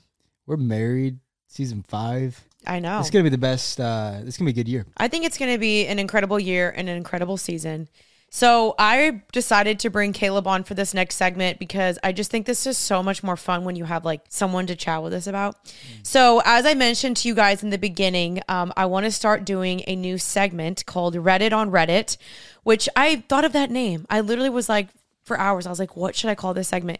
[0.50, 2.44] We're married, season five.
[2.66, 3.00] I know.
[3.00, 3.80] It's gonna be the best.
[3.80, 4.88] Uh, it's gonna be a good year.
[4.98, 7.88] I think it's gonna be an incredible year and an incredible season.
[8.32, 12.48] So I decided to bring Caleb on for this next segment because I just think
[12.48, 15.28] this is so much more fun when you have like someone to chat with us
[15.28, 15.64] about.
[15.66, 16.08] Mm.
[16.08, 19.46] So as I mentioned to you guys in the beginning, um, I want to start
[19.46, 22.18] doing a new segment called Read it on Reddit,
[22.64, 24.08] which I thought of that name.
[24.10, 24.88] I literally was like,
[25.30, 25.66] for hours.
[25.66, 27.00] I was like, what should I call this segment?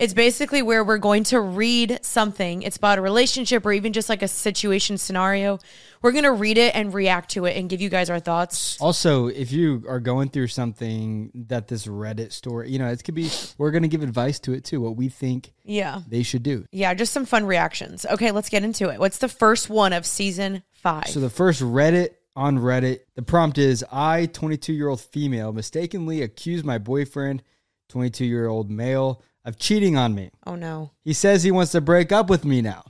[0.00, 2.62] It's basically where we're going to read something.
[2.62, 5.58] It's about a relationship or even just like a situation scenario.
[6.00, 8.80] We're going to read it and react to it and give you guys our thoughts.
[8.80, 13.14] Also, if you are going through something that this Reddit story, you know, it could
[13.14, 13.28] be,
[13.58, 16.00] we're going to give advice to it too, what we think yeah.
[16.08, 16.64] they should do.
[16.72, 18.06] Yeah, just some fun reactions.
[18.06, 18.98] Okay, let's get into it.
[18.98, 21.08] What's the first one of season five?
[21.08, 25.52] So the first Read it on Reddit, the prompt is I, 22 year old female,
[25.52, 27.42] mistakenly accused my boyfriend
[27.90, 30.30] 22 year old male, of cheating on me.
[30.46, 30.92] Oh no.
[31.02, 32.84] He says he wants to break up with me now.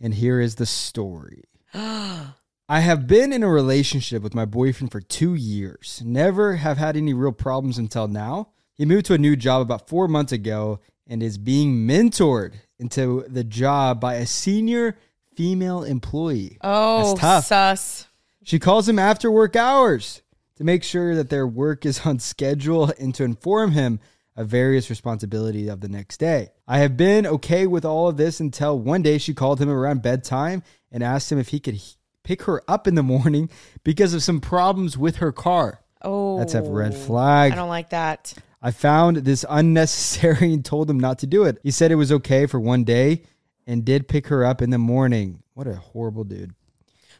[0.00, 1.44] And here is the story.
[1.74, 6.00] I have been in a relationship with my boyfriend for two years.
[6.04, 8.50] Never have had any real problems until now.
[8.74, 13.24] He moved to a new job about four months ago and is being mentored into
[13.28, 14.96] the job by a senior
[15.34, 16.58] female employee.
[16.62, 17.44] Oh, That's tough.
[17.46, 18.06] sus.
[18.42, 20.22] She calls him after work hours
[20.56, 24.00] to make sure that their work is on schedule and to inform him
[24.40, 26.48] a various responsibility of the next day.
[26.66, 30.00] I have been okay with all of this until one day she called him around
[30.00, 31.78] bedtime and asked him if he could
[32.22, 33.50] pick her up in the morning
[33.84, 35.82] because of some problems with her car.
[36.00, 37.52] Oh, that's a red oh, flag.
[37.52, 38.32] I don't like that.
[38.62, 41.58] I found this unnecessary and told him not to do it.
[41.62, 43.24] He said it was okay for one day
[43.66, 45.42] and did pick her up in the morning.
[45.52, 46.54] What a horrible dude.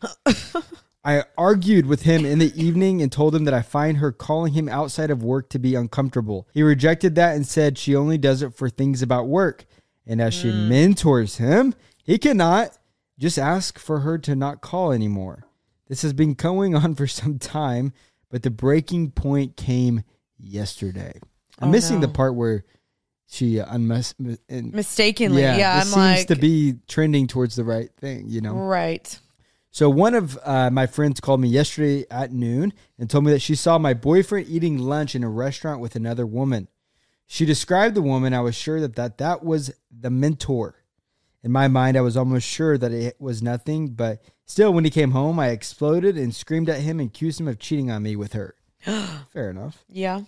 [1.03, 4.53] I argued with him in the evening and told him that I find her calling
[4.53, 6.47] him outside of work to be uncomfortable.
[6.53, 9.65] He rejected that and said she only does it for things about work.
[10.07, 10.69] And as she mm.
[10.69, 12.77] mentors him, he cannot
[13.19, 15.45] just ask for her to not call anymore.
[15.89, 17.93] This has been going on for some time,
[18.31, 20.05] but the breaking point came
[20.39, 21.19] yesterday.
[21.59, 22.07] I'm oh, missing no.
[22.07, 22.65] the part where
[23.27, 24.15] she unmes-
[24.49, 25.43] mistakenly.
[25.43, 28.29] Yeah, yeah I'm seems like to be trending towards the right thing.
[28.29, 29.19] You know, right.
[29.71, 33.43] So one of uh, my friends called me yesterday at noon and told me that
[33.43, 36.69] she saw my boyfriend eating lunch in a restaurant with another woman.
[37.27, 38.35] She described the woman.
[38.35, 40.75] I was sure that that, that was the mentor.
[41.45, 44.91] In my mind, I was almost sure that it was nothing, but still, when he
[44.91, 48.17] came home, I exploded and screamed at him and accused him of cheating on me
[48.17, 48.57] with her.
[49.33, 49.85] Fair enough.
[49.89, 50.23] Yeah.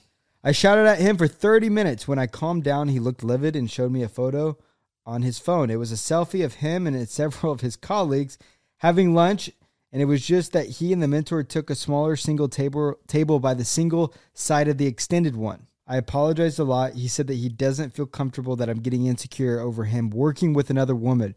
[0.44, 2.08] I shouted at him for 30 minutes.
[2.08, 4.56] When I calmed down, he looked livid and showed me a photo
[5.04, 5.68] on his phone.
[5.68, 8.38] It was a selfie of him and several of his colleagues
[8.82, 9.48] having lunch,
[9.92, 13.38] and it was just that he and the mentor took a smaller single table table
[13.38, 15.68] by the single side of the extended one.
[15.86, 16.94] I apologized a lot.
[16.94, 20.68] He said that he doesn't feel comfortable that I'm getting insecure over him working with
[20.68, 21.36] another woman.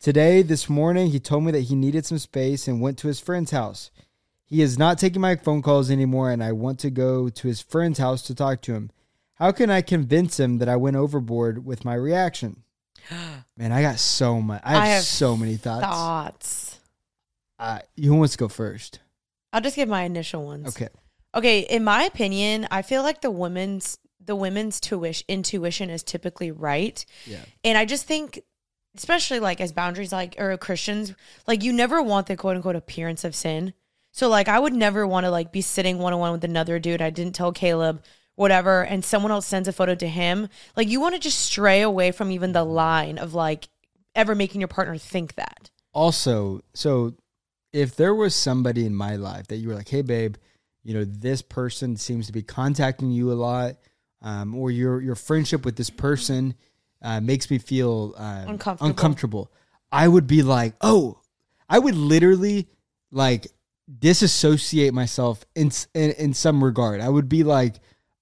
[0.00, 3.18] Today, this morning, he told me that he needed some space and went to his
[3.18, 3.90] friend's house.
[4.44, 7.60] He is not taking my phone calls anymore, and I want to go to his
[7.60, 8.90] friend's house to talk to him.
[9.34, 12.62] How can I convince him that I went overboard with my reaction?
[13.56, 14.62] Man, I got so much.
[14.64, 15.84] I have, I have so many thoughts.
[15.84, 16.80] Thoughts.
[17.58, 19.00] Uh, who wants to go first?
[19.52, 20.68] I'll just give my initial ones.
[20.68, 20.88] Okay.
[21.34, 26.50] Okay, in my opinion, I feel like the women's the women's tuition intuition is typically
[26.50, 27.04] right.
[27.26, 27.44] Yeah.
[27.64, 28.40] And I just think
[28.96, 31.14] especially like as boundaries like or Christians,
[31.46, 33.74] like you never want the quote unquote appearance of sin.
[34.12, 36.78] So like I would never want to like be sitting one on one with another
[36.78, 37.02] dude.
[37.02, 38.02] I didn't tell Caleb
[38.40, 40.48] whatever and someone else sends a photo to him.
[40.74, 43.68] Like you want to just stray away from even the line of like
[44.14, 45.68] ever making your partner think that.
[45.92, 47.12] Also, so
[47.74, 50.36] if there was somebody in my life that you were like, hey, babe,
[50.82, 53.76] you know, this person seems to be contacting you a lot,
[54.22, 56.54] um, or your your friendship with this person
[57.02, 58.86] uh, makes me feel um, Uncomfortable.
[58.88, 59.52] uncomfortable.
[59.92, 61.20] I would be like, oh,
[61.68, 62.68] I would literally
[63.12, 63.48] like
[63.98, 67.02] disassociate myself in, in in some regard.
[67.02, 67.74] I would be like,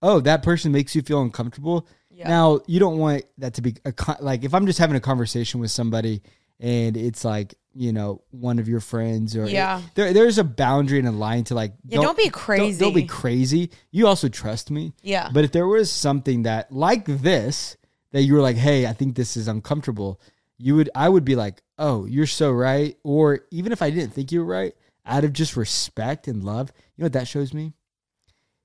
[0.02, 1.86] oh, that person makes you feel uncomfortable.
[2.10, 2.28] Yeah.
[2.28, 5.00] Now you don't want that to be a con- like if I'm just having a
[5.00, 6.22] conversation with somebody
[6.60, 9.80] and it's like you know one of your friends or Yeah.
[9.94, 13.02] there there's a boundary and a line to like Yeah, don't be don't, don't be
[13.04, 13.66] crazy.
[13.68, 13.70] crazy.
[13.92, 14.94] You also trust me.
[15.02, 15.30] Yeah.
[15.32, 17.76] But if there was something that like this
[18.10, 20.20] that you were like, hey, I think this is uncomfortable,
[20.56, 22.96] you would I would be like, oh, you're so right.
[23.04, 24.72] Or even if I didn't think you were right,
[25.06, 27.74] out of just respect and love, you know what that shows me?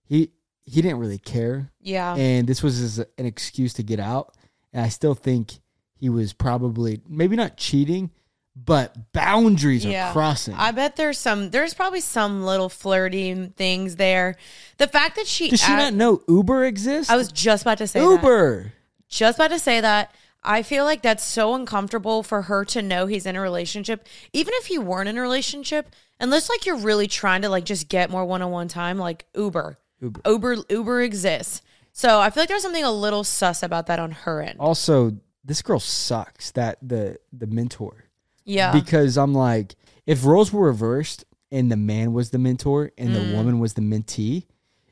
[0.06, 0.32] He
[0.66, 2.16] he didn't really care, Yeah.
[2.16, 4.34] and this was his, an excuse to get out.
[4.72, 5.54] And I still think
[5.96, 8.12] he was probably maybe not cheating,
[8.56, 10.10] but boundaries Yeah.
[10.10, 10.54] are crossing.
[10.56, 14.36] I bet there's some there's probably some little flirty things there.
[14.78, 17.12] The fact that she Does she not know Uber exists?
[17.12, 18.10] I was just about to say that.
[18.10, 18.74] Uber.
[19.10, 20.14] Just about to say that.
[20.44, 24.06] I feel like that's so uncomfortable for her to know he's in a relationship.
[24.34, 25.90] Even if he weren't in a relationship,
[26.20, 29.78] unless like you're really trying to like just get more one-on-one time, like Uber.
[30.04, 30.22] Uber.
[30.26, 31.62] Uber Uber exists.
[31.92, 34.60] So I feel like there's something a little sus about that on her end.
[34.60, 36.52] Also, this girl sucks.
[36.52, 38.06] That the the mentor.
[38.46, 38.74] Yeah.
[38.74, 39.76] because I'm like,
[40.06, 43.14] if roles were reversed and the man was the mentor and Mm.
[43.30, 44.48] the woman was the mentee,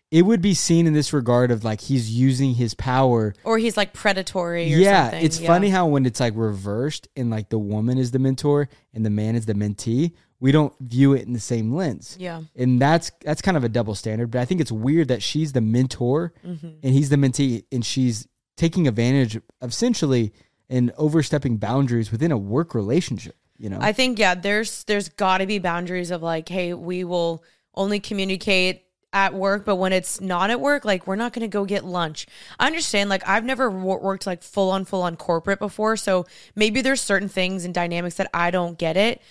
[0.09, 3.33] it would be seen in this regard of like he's using his power.
[3.43, 5.25] or he's like predatory or Yeah, something.
[5.25, 5.47] it's Yeah.
[5.47, 9.09] funny how when it's like reversed and like the woman is the mentor and the
[9.09, 12.17] man is the mentee, we don't view it in the same lens.
[12.19, 12.41] Yeah.
[12.57, 15.53] And that's that's kind of a double standard, but I think it's weird that she's
[15.53, 16.67] the mentor Mm-hmm.
[16.83, 18.27] and he's the mentee and she's
[18.57, 20.33] taking advantage of essentially
[20.69, 23.77] and overstepping boundaries within a work relationship, you know.
[23.79, 27.43] I think yeah, there's there's got to be boundaries of like, hey, we will
[27.75, 28.83] only communicate
[29.13, 31.83] at work, but when it's not at work, like we're not going to go get
[31.83, 32.25] lunch.
[32.59, 33.09] I understand.
[33.09, 36.25] Like I've never wo- worked like full on full on corporate before, so
[36.55, 39.21] maybe there's certain things and dynamics that I don't get it.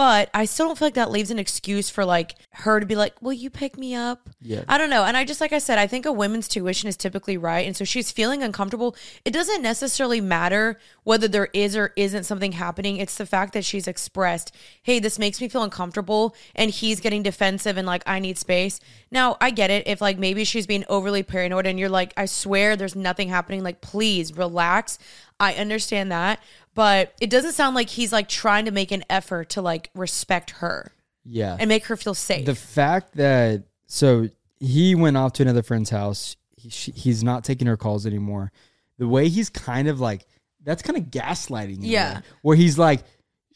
[0.00, 2.96] But I still don't feel like that leaves an excuse for like her to be
[2.96, 4.64] like, "Will you pick me up?" Yeah.
[4.66, 5.04] I don't know.
[5.04, 7.76] And I just like I said, I think a woman's tuition is typically right, and
[7.76, 8.96] so she's feeling uncomfortable.
[9.26, 12.96] It doesn't necessarily matter whether there is or isn't something happening.
[12.96, 17.22] It's the fact that she's expressed, "Hey, this makes me feel uncomfortable," and he's getting
[17.22, 18.80] defensive and like, "I need space."
[19.10, 22.24] Now, I get it if like maybe she's being overly paranoid and you're like, "I
[22.24, 24.98] swear there's nothing happening." Like, please relax.
[25.38, 26.38] I understand that,
[26.74, 30.50] but it doesn't sound like he's like trying to make an effort to like respect
[30.50, 30.92] her
[31.24, 31.56] yeah.
[31.58, 32.46] and make her feel safe.
[32.46, 37.44] the fact that so he went off to another friend's house he, she, he's not
[37.44, 38.52] taking her calls anymore
[38.98, 40.26] the way he's kind of like
[40.62, 42.16] that's kind of gaslighting Yeah.
[42.16, 43.02] way, where he's like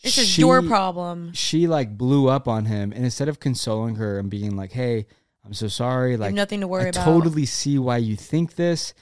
[0.02, 1.32] is she- your problem.
[1.34, 5.06] she like blew up on him and instead of consoling her and being like hey
[5.44, 7.04] i'm so sorry like nothing to worry I about.
[7.04, 8.92] totally see why you think this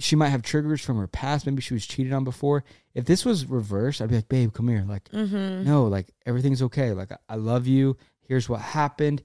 [0.00, 3.24] she might have triggers from her past maybe she was cheated on before if this
[3.24, 5.64] was reversed i'd be like babe come here like Mm-hmm.
[5.64, 6.92] no, like everything's okay.
[6.92, 7.96] Like I- love you.
[8.26, 9.22] Here's what happened.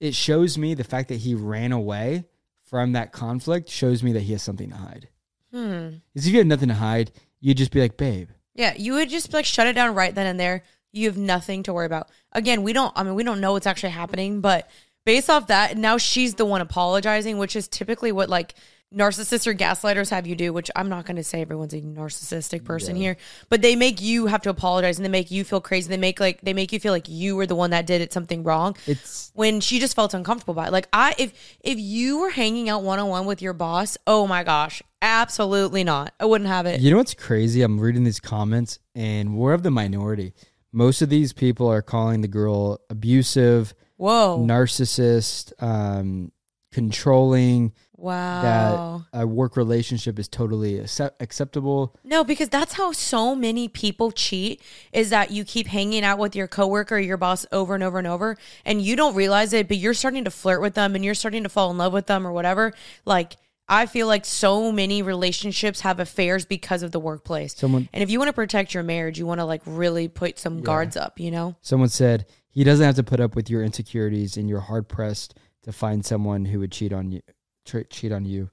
[0.00, 2.24] It shows me the fact that he ran away
[2.64, 5.08] from that conflict shows me that he has something to hide.
[5.52, 5.88] Hmm.
[6.12, 7.10] Because if you had nothing to hide,
[7.40, 8.28] you'd just be like, babe.
[8.54, 10.62] Yeah, you would just like shut it down right then and there.
[10.92, 12.10] You have nothing to worry about.
[12.32, 12.92] Again, we don't.
[12.96, 14.68] I mean, we don't know what's actually happening, but
[15.04, 18.54] based off that, now she's the one apologizing, which is typically what like
[18.92, 20.52] narcissists or gaslighters have you do.
[20.52, 23.16] Which I'm not going to say everyone's a narcissistic person here,
[23.48, 25.88] but they make you have to apologize and they make you feel crazy.
[25.88, 28.12] They make like they make you feel like you were the one that did it
[28.12, 28.76] something wrong.
[28.86, 30.72] It's when she just felt uncomfortable by it.
[30.72, 34.26] Like I if if you were hanging out one on one with your boss, oh
[34.26, 36.12] my gosh, absolutely not.
[36.18, 36.80] I wouldn't have it.
[36.80, 37.62] you know what's crazy?
[37.62, 40.32] I'm reading these comments and we're of the minority.
[40.72, 44.44] Most of these people are calling the girl abusive, Whoa.
[44.44, 46.32] narcissist, um,
[46.72, 47.72] controlling,
[48.04, 49.04] Wow.
[49.12, 51.96] that a work relationship is totally accept- acceptable.
[52.04, 54.60] No, because that's how so many people cheat
[54.92, 57.98] is that you keep hanging out with your coworker or your boss over and over
[57.98, 61.04] and over and you don't realize it, but you're starting to flirt with them and
[61.04, 62.72] you're starting to fall in love with them or whatever.
[63.04, 63.36] Like
[63.66, 67.54] I feel like so many relationships have affairs because of the workplace.
[67.56, 70.38] Someone- and if you want to protect your marriage, you want to like really put
[70.38, 71.56] some guards up, you know?
[71.62, 75.34] Someone said he doesn't have to put up with your insecurities, and you're hard pressed
[75.62, 77.22] to find someone who would cheat on you.
[77.64, 78.50] Tra- cheat on you.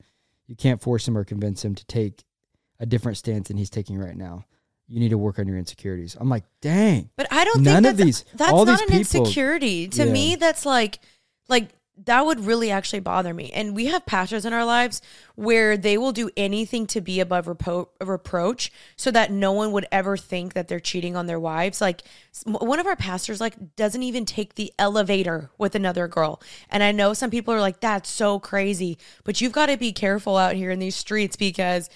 [0.47, 2.24] You can't force him or convince him to take
[2.80, 4.45] a different stance than he's taking right now.
[4.88, 6.18] You need to work on your insecurities.
[6.20, 7.09] I'm like, dang.
[7.16, 9.88] But I don't None think of that's, these- that's all not these an people- insecurity.
[9.89, 10.12] To Yeah.
[10.12, 10.99] me, that's like
[11.47, 11.70] like
[12.06, 13.52] that would really actually bother me.
[13.52, 15.02] And we have pastors in our lives
[15.36, 19.86] where they will do anything to be above repro- reproach so that no one would
[19.91, 21.82] ever think that they're cheating on their wives.
[21.82, 22.02] Like
[22.43, 26.41] one of our pastors like doesn't even take the elevator with another girl.
[26.70, 29.91] And I know some people are like that's so crazy, but you've got to be
[29.93, 31.89] careful out here in these streets because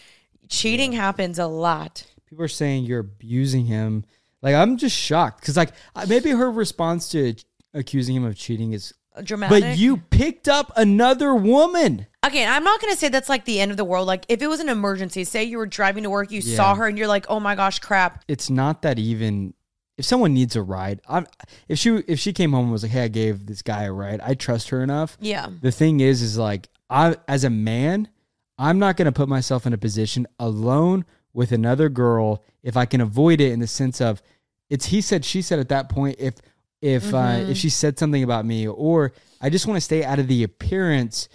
[0.50, 2.06] cheating happens a lot.
[2.30, 4.06] People are saying you're abusing him.
[4.42, 5.72] Like, I'm just shocked because, like,
[6.08, 7.34] maybe her response to
[7.74, 8.94] accusing him of cheating is,
[9.24, 9.64] Dramatic.
[9.64, 12.08] but you picked up another woman.
[12.26, 14.08] Okay, I'm not gonna say that's like the end of the world.
[14.08, 16.88] Like if it was an emergency, say you were driving to work, you saw her,
[16.88, 19.54] and you're like, "Oh my gosh, crap!" it's not that even
[19.98, 21.26] if someone needs a ride I'm,
[21.70, 23.94] if she if she came home and was like hey i gave this guy a
[23.94, 28.10] ride i trust her enough Yeah, the thing is is like i as a man
[28.58, 32.86] i'm not going to put myself in a position alone with another girl if i
[32.86, 34.22] can avoid it in the sense of
[34.70, 36.34] it's he said she said at that point if
[36.86, 39.12] if uh, if she said something about me or
[39.42, 41.30] i just want to stay out of the appearance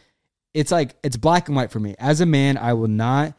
[0.54, 3.34] it's like it's black and white for me as a man i will not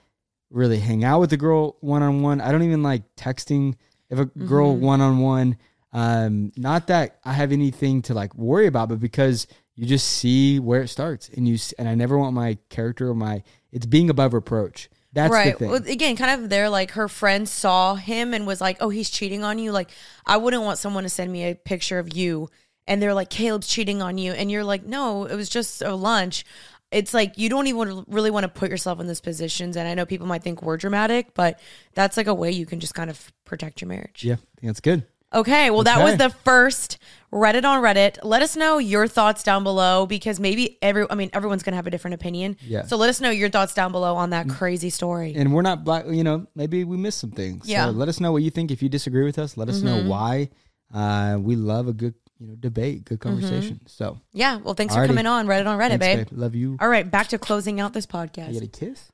[0.51, 2.41] really hang out with a girl one on one.
[2.41, 3.76] I don't even like texting
[4.09, 5.57] if a girl one on one.
[5.93, 10.59] Um, not that I have anything to like worry about, but because you just see
[10.59, 14.09] where it starts, and you and I never want my character or my it's being
[14.09, 14.89] above reproach.
[15.14, 15.59] That's right.
[15.59, 19.09] Well, again, kind of there, like her friend saw him and was like, "Oh, he's
[19.09, 19.89] cheating on you." Like,
[20.26, 22.49] I wouldn't want someone to send me a picture of you,
[22.88, 25.95] and they're like, "Caleb's cheating on you," and you're like, "No, it was just a
[25.95, 26.45] lunch."
[26.91, 29.93] It's like you don't even really want to put yourself in those positions, and I
[29.93, 31.59] know people might think we're dramatic, but
[31.93, 34.24] that's like a way you can just kind of protect your marriage.
[34.24, 35.05] yeah, I think that's good.
[35.34, 36.97] Okay, well, that was the first
[37.34, 38.17] Read it on Reddit.
[38.23, 41.88] Let us know your thoughts down below because maybe every, I mean, everyone's gonna have
[41.88, 42.57] a different opinion.
[42.61, 42.84] Yeah.
[42.84, 44.57] So let us know your thoughts down below on that mm.
[44.57, 45.34] crazy story.
[45.34, 46.05] And we're not black.
[46.07, 47.69] You know, maybe we missed some things.
[47.69, 47.86] Yeah.
[47.86, 48.69] So let us know what you think.
[48.69, 50.09] If you disagree with us, let us know mm-hmm.
[50.09, 50.49] why.
[50.93, 53.29] Uh, we love a good you know debate, good mm-hmm.
[53.29, 53.79] conversation.
[53.88, 54.57] So Yeah.
[54.57, 55.03] Well, thanks Alrighty.
[55.03, 56.29] for coming on Read it on Reddit, thanks, babe.
[56.29, 56.38] babe.
[56.38, 56.75] Love you.
[56.82, 58.51] All right, back to closing out this You podcast.
[58.51, 59.09] get a kiss?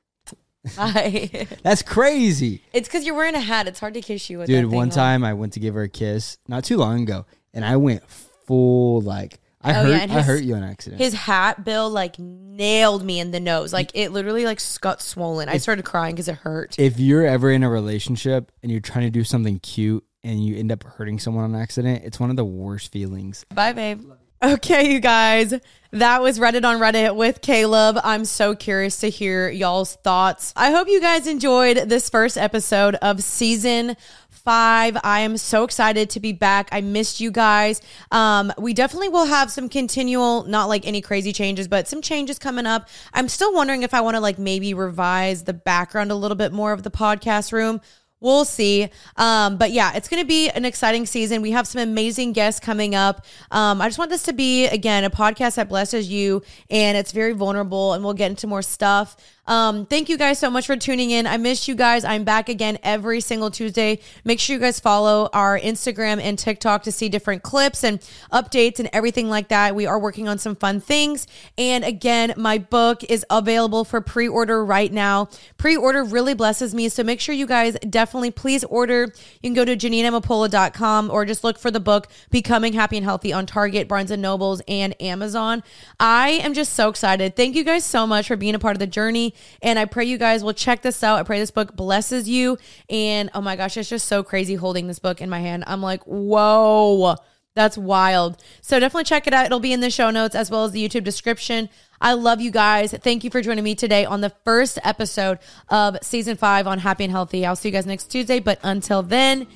[0.76, 1.46] Bye.
[1.62, 2.62] That's crazy.
[2.72, 3.68] it's because you're wearing a hat.
[3.68, 4.94] It's hard to kiss you with Dude, that thing one on.
[4.94, 8.08] time I went to give her a kiss not too long ago, and I went
[8.08, 11.00] full like I Oh, hurt yeah, I his- hurt you on accident.
[11.02, 13.72] His hat, Bill, like nailed me in the nose.
[13.72, 15.48] Like it literally like got swollen.
[15.48, 16.78] I started crying because it hurt.
[16.78, 20.56] if you're ever in a relationship and you're trying to do something cute and you
[20.56, 23.44] end up hurting someone on accident, it's one of the worst feelings.
[23.54, 24.02] Bye, babe.
[24.40, 25.52] Okay, you guys.
[25.90, 27.98] That was Read it on Reddit with Caleb.
[28.04, 30.52] I'm so curious to hear y'all's thoughts.
[30.54, 33.96] I hope you guys enjoyed this first episode of season
[34.30, 34.96] five.
[35.02, 36.68] I am so excited to be back.
[36.70, 37.80] I missed you guys.
[38.12, 42.38] Um, we definitely will have some continual, not like any crazy changes, but some changes
[42.38, 42.88] coming up.
[43.12, 46.52] I'm still wondering if I want to like maybe revise the background a little bit
[46.52, 47.80] more of the podcast room.
[48.20, 48.88] We'll see.
[49.16, 51.40] Um, but yeah, it's going to be an exciting season.
[51.40, 53.24] We have some amazing guests coming up.
[53.50, 57.12] Um, I just want this to be, again, a podcast that blesses you and it's
[57.12, 59.16] very vulnerable and we'll get into more stuff.
[59.48, 61.26] Um, thank you guys so much for tuning in.
[61.26, 62.04] I miss you guys.
[62.04, 63.98] I'm back again every single Tuesday.
[64.22, 67.98] Make sure you guys follow our Instagram and TikTok to see different clips and
[68.30, 69.74] updates and everything like that.
[69.74, 71.26] We are working on some fun things.
[71.56, 75.30] And again, my book is available for pre order right now.
[75.56, 76.90] Pre order really blesses me.
[76.90, 79.04] So make sure you guys definitely please order.
[79.40, 83.32] You can go to JeanineAmapola.com or just look for the book Becoming Happy and Healthy
[83.32, 85.62] on Target, Barnes and Nobles, and Amazon.
[85.98, 87.34] I am just so excited.
[87.34, 89.34] Thank you guys so much for being a part of the journey.
[89.62, 91.18] And I pray you guys will check this out.
[91.18, 92.58] I pray this book blesses you.
[92.88, 95.64] And oh my gosh, it's just so crazy holding this book in my hand.
[95.66, 97.16] I'm like, whoa.
[97.54, 98.40] That's wild.
[98.60, 99.46] So definitely check it out.
[99.46, 101.68] It'll be in the show notes as well as the YouTube description.
[102.00, 102.92] I love you guys.
[102.92, 107.02] Thank you for joining me today on the first episode of season five on Happy
[107.02, 107.44] and Healthy.
[107.44, 108.38] I'll see you guys next Tuesday.
[108.38, 109.48] But until then,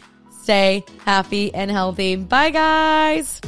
[0.42, 2.16] stay happy and healthy.
[2.16, 3.40] Bye, guys.